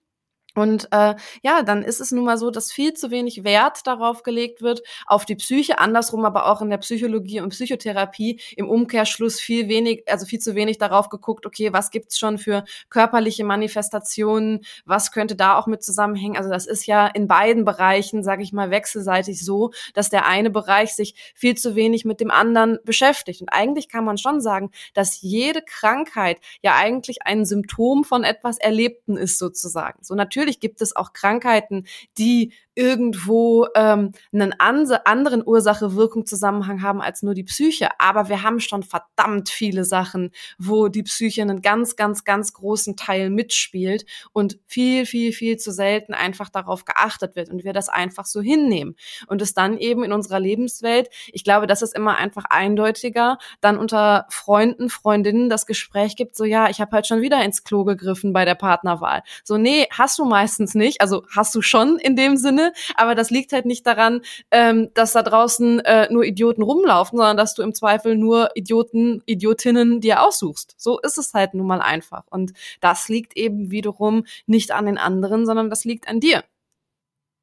Und 0.59 0.87
äh, 0.91 1.15
ja, 1.41 1.63
dann 1.63 1.83
ist 1.83 1.99
es 2.01 2.11
nun 2.11 2.25
mal 2.25 2.37
so, 2.37 2.51
dass 2.51 2.71
viel 2.71 2.93
zu 2.93 3.11
wenig 3.11 3.43
Wert 3.43 3.87
darauf 3.87 4.23
gelegt 4.23 4.61
wird, 4.61 4.81
auf 5.05 5.25
die 5.25 5.35
Psyche, 5.35 5.79
andersrum 5.79 6.25
aber 6.25 6.47
auch 6.47 6.61
in 6.61 6.69
der 6.69 6.77
Psychologie 6.77 7.41
und 7.41 7.49
Psychotherapie 7.49 8.39
im 8.55 8.69
Umkehrschluss 8.69 9.39
viel 9.39 9.69
wenig, 9.69 10.03
also 10.07 10.25
viel 10.25 10.39
zu 10.39 10.55
wenig 10.55 10.77
darauf 10.77 11.09
geguckt, 11.09 11.45
okay, 11.45 11.73
was 11.73 11.91
gibt's 11.91 12.17
schon 12.17 12.37
für 12.37 12.63
körperliche 12.89 13.43
Manifestationen, 13.43 14.61
was 14.85 15.11
könnte 15.11 15.35
da 15.35 15.57
auch 15.57 15.67
mit 15.67 15.83
zusammenhängen. 15.83 16.37
Also 16.37 16.49
das 16.49 16.65
ist 16.65 16.85
ja 16.85 17.07
in 17.07 17.27
beiden 17.27 17.65
Bereichen, 17.65 18.23
sage 18.23 18.43
ich 18.43 18.53
mal, 18.53 18.71
wechselseitig 18.71 19.43
so, 19.43 19.71
dass 19.93 20.09
der 20.09 20.25
eine 20.25 20.49
Bereich 20.49 20.95
sich 20.95 21.15
viel 21.35 21.55
zu 21.55 21.75
wenig 21.75 22.05
mit 22.05 22.19
dem 22.19 22.31
anderen 22.31 22.79
beschäftigt. 22.83 23.41
Und 23.41 23.49
eigentlich 23.49 23.87
kann 23.89 24.03
man 24.03 24.17
schon 24.17 24.41
sagen, 24.41 24.71
dass 24.93 25.21
jede 25.21 25.61
Krankheit 25.61 26.39
ja 26.61 26.75
eigentlich 26.75 27.23
ein 27.23 27.45
Symptom 27.45 28.03
von 28.03 28.23
etwas 28.23 28.57
Erlebten 28.57 29.17
ist 29.17 29.37
sozusagen. 29.37 29.99
So 30.03 30.15
natürlich 30.15 30.48
natürlich 30.49 30.59
gibt 30.59 30.81
es 30.81 30.95
auch 30.95 31.13
Krankheiten, 31.13 31.85
die 32.17 32.53
irgendwo 32.75 33.67
ähm, 33.75 34.11
einen 34.31 34.53
anderen 34.59 35.45
Ursache-Wirkung-Zusammenhang 35.45 36.81
haben 36.81 37.01
als 37.01 37.23
nur 37.23 37.33
die 37.33 37.43
Psyche. 37.43 37.89
Aber 37.99 38.29
wir 38.29 38.43
haben 38.43 38.59
schon 38.59 38.83
verdammt 38.83 39.49
viele 39.49 39.83
Sachen, 39.83 40.31
wo 40.57 40.87
die 40.87 41.03
Psyche 41.03 41.41
einen 41.41 41.61
ganz, 41.61 41.95
ganz, 41.95 42.23
ganz 42.23 42.53
großen 42.53 42.95
Teil 42.95 43.29
mitspielt 43.29 44.05
und 44.31 44.59
viel, 44.65 45.05
viel, 45.05 45.33
viel 45.33 45.57
zu 45.57 45.71
selten 45.71 46.13
einfach 46.13 46.49
darauf 46.49 46.85
geachtet 46.85 47.35
wird 47.35 47.49
und 47.49 47.63
wir 47.63 47.73
das 47.73 47.89
einfach 47.89 48.25
so 48.25 48.41
hinnehmen. 48.41 48.95
Und 49.27 49.41
es 49.41 49.53
dann 49.53 49.77
eben 49.77 50.03
in 50.03 50.13
unserer 50.13 50.39
Lebenswelt, 50.39 51.09
ich 51.27 51.43
glaube, 51.43 51.67
das 51.67 51.81
ist 51.81 51.95
immer 51.95 52.17
einfach 52.17 52.45
eindeutiger, 52.49 53.37
dann 53.61 53.77
unter 53.77 54.25
Freunden, 54.29 54.89
Freundinnen 54.89 55.49
das 55.49 55.65
Gespräch 55.65 56.15
gibt, 56.15 56.35
so 56.35 56.45
ja, 56.45 56.69
ich 56.69 56.79
habe 56.81 56.91
halt 56.91 57.07
schon 57.07 57.21
wieder 57.21 57.43
ins 57.43 57.63
Klo 57.63 57.83
gegriffen 57.83 58.33
bei 58.33 58.45
der 58.45 58.55
Partnerwahl. 58.55 59.23
So, 59.43 59.57
nee, 59.57 59.87
hast 59.91 60.19
du 60.19 60.25
meistens 60.25 60.75
nicht. 60.75 61.01
Also 61.01 61.25
hast 61.35 61.53
du 61.55 61.61
schon 61.61 61.97
in 61.97 62.15
dem 62.15 62.37
Sinne, 62.37 62.68
aber 62.95 63.15
das 63.15 63.29
liegt 63.29 63.53
halt 63.53 63.65
nicht 63.65 63.85
daran, 63.85 64.21
ähm, 64.51 64.89
dass 64.93 65.13
da 65.13 65.23
draußen 65.23 65.79
äh, 65.79 66.07
nur 66.11 66.23
Idioten 66.23 66.61
rumlaufen, 66.61 67.17
sondern 67.17 67.37
dass 67.37 67.53
du 67.53 67.61
im 67.61 67.73
Zweifel 67.73 68.15
nur 68.15 68.49
Idioten, 68.55 69.21
Idiotinnen 69.25 70.01
dir 70.01 70.23
aussuchst. 70.23 70.75
So 70.77 70.99
ist 70.99 71.17
es 71.17 71.33
halt 71.33 71.53
nun 71.53 71.67
mal 71.67 71.81
einfach. 71.81 72.23
Und 72.29 72.53
das 72.81 73.09
liegt 73.09 73.37
eben 73.37 73.71
wiederum 73.71 74.25
nicht 74.45 74.71
an 74.71 74.85
den 74.85 74.97
anderen, 74.97 75.45
sondern 75.45 75.69
das 75.69 75.85
liegt 75.85 76.07
an 76.07 76.19
dir. 76.19 76.43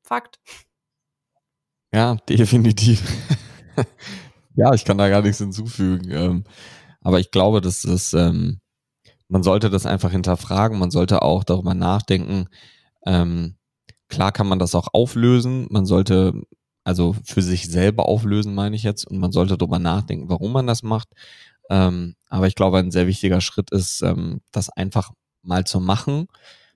Fakt. 0.03 0.39
Ja, 1.93 2.17
definitiv. 2.29 3.03
ja, 4.55 4.73
ich 4.75 4.85
kann 4.85 4.99
da 4.99 5.09
gar 5.09 5.23
nichts 5.23 5.39
hinzufügen. 5.39 6.11
Ähm, 6.11 6.45
aber 7.01 7.21
ich 7.21 7.31
glaube, 7.31 7.61
dass 7.61 7.85
es, 7.85 8.13
ähm, 8.15 8.61
man 9.29 9.43
sollte 9.43 9.71
das 9.71 9.87
einfach 9.87 10.11
hinterfragen, 10.11 10.79
man 10.79 10.91
sollte 10.91 11.23
auch 11.23 11.45
darüber 11.45 11.75
nachdenken, 11.75 12.49
ähm, 13.07 13.56
Klar 14.09 14.33
kann 14.33 14.47
man 14.49 14.59
das 14.59 14.75
auch 14.75 14.89
auflösen. 14.93 15.67
Man 15.71 15.87
sollte 15.87 16.43
also 16.87 17.17
für 17.25 17.43
sich 17.43 17.69
selber 17.69 18.09
auflösen, 18.09 18.55
meine 18.55 18.77
ich 18.77 18.85
jetzt, 18.85 19.09
und 19.09 19.19
man 19.19 19.33
sollte 19.33 19.59
darüber 19.59 19.81
nachdenken, 19.81 20.29
warum 20.29 20.53
man 20.53 20.69
das 20.69 20.85
macht. 20.85 21.09
Ähm, 21.69 22.15
aber 22.29 22.47
ich 22.47 22.55
glaube, 22.55 22.79
ein 22.79 22.93
sehr 22.93 23.09
wichtiger 23.09 23.41
Schritt 23.41 23.73
ist, 23.73 24.03
ähm, 24.03 24.41
das 24.53 24.71
einfach 24.71 25.11
mal 25.43 25.65
zu 25.65 25.81
machen, 25.81 26.29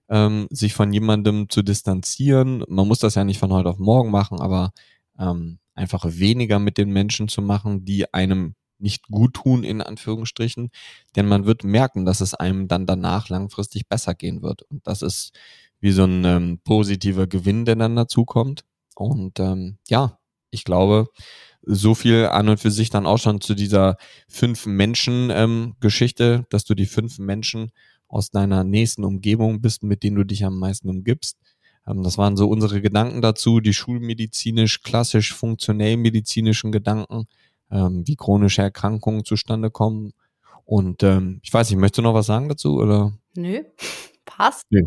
ähm, 0.09 0.49
sich 0.51 0.75
von 0.75 0.93
jemandem 0.93 1.49
zu 1.49 1.63
distanzieren. 1.63 2.65
Man 2.69 2.89
muss 2.89 2.99
das 2.99 3.15
ja 3.15 3.23
nicht 3.23 3.39
von 3.39 3.53
heute 3.53 3.69
auf 3.69 3.79
morgen 3.79 4.11
machen, 4.11 4.41
aber 4.41 4.73
ähm, 5.17 5.61
einfach 5.75 6.05
weniger 6.07 6.59
mit 6.59 6.77
den 6.77 6.91
Menschen 6.91 7.29
zu 7.29 7.41
machen, 7.41 7.85
die 7.85 8.13
einem 8.13 8.57
nicht 8.79 9.09
gut 9.09 9.35
tun, 9.35 9.63
in 9.63 9.81
Anführungsstrichen. 9.81 10.71
Denn 11.15 11.29
man 11.29 11.47
wird 11.47 11.63
merken, 11.63 12.05
dass 12.05 12.21
es 12.21 12.35
einem 12.35 12.67
dann 12.67 12.87
danach 12.87 13.29
langfristig 13.29 13.89
besser 13.89 14.15
gehen 14.15 14.43
wird. 14.43 14.63
Und 14.63 14.87
das 14.89 15.03
ist 15.03 15.33
wie 15.81 15.93
so 15.93 16.05
ein 16.05 16.25
ähm, 16.25 16.61
positiver 16.65 17.27
Gewinn, 17.27 17.65
der 17.65 17.77
dann 17.77 17.97
dazukommt. 17.97 18.65
Und 18.95 19.41
ähm, 19.41 19.79
ja, 19.89 20.19
ich 20.51 20.65
glaube, 20.65 21.09
so 21.63 21.95
viel 21.95 22.27
an 22.27 22.49
und 22.49 22.61
für 22.61 22.71
sich 22.71 22.91
dann 22.91 23.07
auch 23.07 23.19
schon 23.19 23.41
zu 23.41 23.55
dieser 23.55 23.97
fünf 24.29 24.67
Menschen 24.67 25.31
ähm, 25.31 25.75
Geschichte, 25.81 26.47
dass 26.51 26.65
du 26.65 26.75
die 26.75 26.87
fünf 26.87 27.19
Menschen 27.19 27.71
aus 28.09 28.31
deiner 28.31 28.65
nächsten 28.65 29.05
Umgebung 29.05 29.61
bist, 29.61 29.83
mit 29.83 30.03
denen 30.03 30.17
du 30.17 30.25
dich 30.25 30.45
am 30.45 30.59
meisten 30.59 30.89
umgibst. 30.89 31.39
Ähm, 31.87 32.03
das 32.03 32.19
waren 32.19 32.37
so 32.37 32.49
unsere 32.49 32.81
Gedanken 32.81 33.23
dazu, 33.23 33.61
die 33.61 33.75
schulmedizinisch, 33.75 34.83
klassisch, 34.83 35.35
funktionell 35.35 35.97
medizinischen 35.97 36.73
Gedanken, 36.73 37.27
ähm, 37.71 38.07
wie 38.07 38.17
chronische 38.17 38.63
Erkrankungen 38.63 39.25
zustande 39.25 39.71
kommen. 39.71 40.13
Und 40.65 41.03
ähm, 41.03 41.41
ich 41.43 41.53
weiß 41.53 41.71
nicht, 41.71 41.79
möchtest 41.79 41.99
du 41.99 42.03
noch 42.03 42.15
was 42.15 42.27
sagen 42.27 42.49
dazu 42.49 42.77
oder? 42.77 43.13
Nö, 43.37 43.63
passt. 44.25 44.67
Nö. 44.71 44.83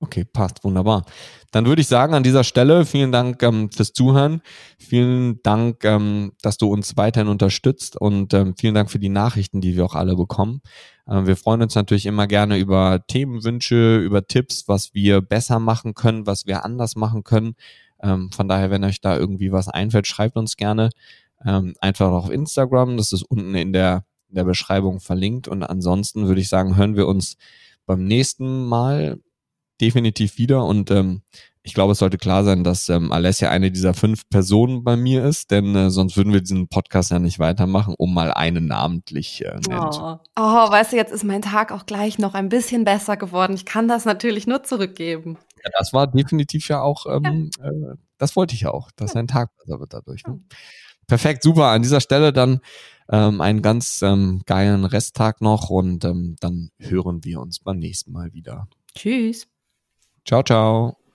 Okay, 0.00 0.24
passt, 0.24 0.62
wunderbar. 0.62 1.04
Dann 1.50 1.66
würde 1.66 1.80
ich 1.82 1.88
sagen, 1.88 2.14
an 2.14 2.22
dieser 2.22 2.44
Stelle 2.44 2.86
vielen 2.86 3.10
Dank 3.10 3.42
ähm, 3.42 3.68
fürs 3.72 3.92
Zuhören. 3.92 4.42
Vielen 4.78 5.42
Dank, 5.42 5.84
ähm, 5.84 6.32
dass 6.40 6.56
du 6.56 6.68
uns 6.68 6.96
weiterhin 6.96 7.26
unterstützt 7.26 7.96
und 7.96 8.32
ähm, 8.32 8.54
vielen 8.56 8.76
Dank 8.76 8.92
für 8.92 9.00
die 9.00 9.08
Nachrichten, 9.08 9.60
die 9.60 9.74
wir 9.74 9.84
auch 9.84 9.96
alle 9.96 10.14
bekommen. 10.14 10.60
Ähm, 11.08 11.26
wir 11.26 11.36
freuen 11.36 11.62
uns 11.62 11.74
natürlich 11.74 12.06
immer 12.06 12.28
gerne 12.28 12.58
über 12.58 13.04
Themenwünsche, 13.08 13.98
über 13.98 14.24
Tipps, 14.24 14.68
was 14.68 14.94
wir 14.94 15.20
besser 15.20 15.58
machen 15.58 15.94
können, 15.94 16.26
was 16.26 16.46
wir 16.46 16.64
anders 16.64 16.94
machen 16.94 17.24
können. 17.24 17.56
Ähm, 18.00 18.30
von 18.30 18.46
daher, 18.46 18.70
wenn 18.70 18.84
euch 18.84 19.00
da 19.00 19.16
irgendwie 19.16 19.50
was 19.50 19.66
einfällt, 19.66 20.06
schreibt 20.06 20.36
uns 20.36 20.56
gerne 20.56 20.90
ähm, 21.44 21.74
einfach 21.80 22.12
auf 22.12 22.30
Instagram. 22.30 22.96
Das 22.98 23.12
ist 23.12 23.24
unten 23.24 23.56
in 23.56 23.72
der, 23.72 24.04
in 24.28 24.36
der 24.36 24.44
Beschreibung 24.44 25.00
verlinkt. 25.00 25.48
Und 25.48 25.64
ansonsten 25.64 26.28
würde 26.28 26.40
ich 26.40 26.48
sagen, 26.48 26.76
hören 26.76 26.94
wir 26.94 27.08
uns 27.08 27.36
beim 27.84 28.04
nächsten 28.04 28.66
Mal 28.66 29.18
definitiv 29.80 30.38
wieder 30.38 30.64
und 30.64 30.90
ähm, 30.90 31.22
ich 31.68 31.74
glaube, 31.74 31.92
es 31.92 31.98
sollte 31.98 32.16
klar 32.16 32.44
sein, 32.44 32.64
dass 32.64 32.88
ähm, 32.88 33.12
Alessia 33.12 33.50
eine 33.50 33.70
dieser 33.70 33.92
fünf 33.92 34.26
Personen 34.30 34.84
bei 34.84 34.96
mir 34.96 35.22
ist, 35.24 35.50
denn 35.50 35.76
äh, 35.76 35.90
sonst 35.90 36.16
würden 36.16 36.32
wir 36.32 36.40
diesen 36.40 36.68
Podcast 36.68 37.10
ja 37.10 37.18
nicht 37.18 37.38
weitermachen, 37.38 37.94
um 37.98 38.14
mal 38.14 38.32
eine 38.32 38.62
namentlich 38.62 39.44
äh, 39.44 39.60
nennen. 39.68 39.90
Oh. 39.92 40.16
oh, 40.36 40.70
weißt 40.70 40.92
du, 40.92 40.96
jetzt 40.96 41.12
ist 41.12 41.24
mein 41.24 41.42
Tag 41.42 41.70
auch 41.70 41.84
gleich 41.84 42.18
noch 42.18 42.32
ein 42.32 42.48
bisschen 42.48 42.84
besser 42.84 43.18
geworden. 43.18 43.54
Ich 43.54 43.66
kann 43.66 43.86
das 43.86 44.06
natürlich 44.06 44.46
nur 44.46 44.62
zurückgeben. 44.62 45.36
Ja, 45.62 45.70
das 45.78 45.92
war 45.92 46.06
definitiv 46.06 46.68
ja 46.68 46.80
auch, 46.80 47.04
ähm, 47.04 47.50
ja. 47.58 47.68
Äh, 47.68 47.96
das 48.16 48.34
wollte 48.34 48.54
ich 48.54 48.62
ja 48.62 48.70
auch, 48.70 48.90
dass 48.92 49.12
ja. 49.12 49.20
ein 49.20 49.28
Tag 49.28 49.50
besser 49.58 49.78
wird 49.78 49.92
dadurch. 49.92 50.26
Ne? 50.26 50.40
Perfekt, 51.06 51.42
super. 51.42 51.66
An 51.66 51.82
dieser 51.82 52.00
Stelle 52.00 52.32
dann 52.32 52.60
ähm, 53.10 53.42
einen 53.42 53.60
ganz 53.60 54.00
ähm, 54.00 54.40
geilen 54.46 54.86
Resttag 54.86 55.42
noch 55.42 55.68
und 55.68 56.04
ähm, 56.06 56.36
dann 56.40 56.70
hören 56.78 57.24
wir 57.24 57.40
uns 57.40 57.58
beim 57.58 57.78
nächsten 57.78 58.12
Mal 58.12 58.32
wieder. 58.32 58.68
Tschüss. 58.94 59.46
Ciao, 60.28 60.42
ciao. 60.42 61.07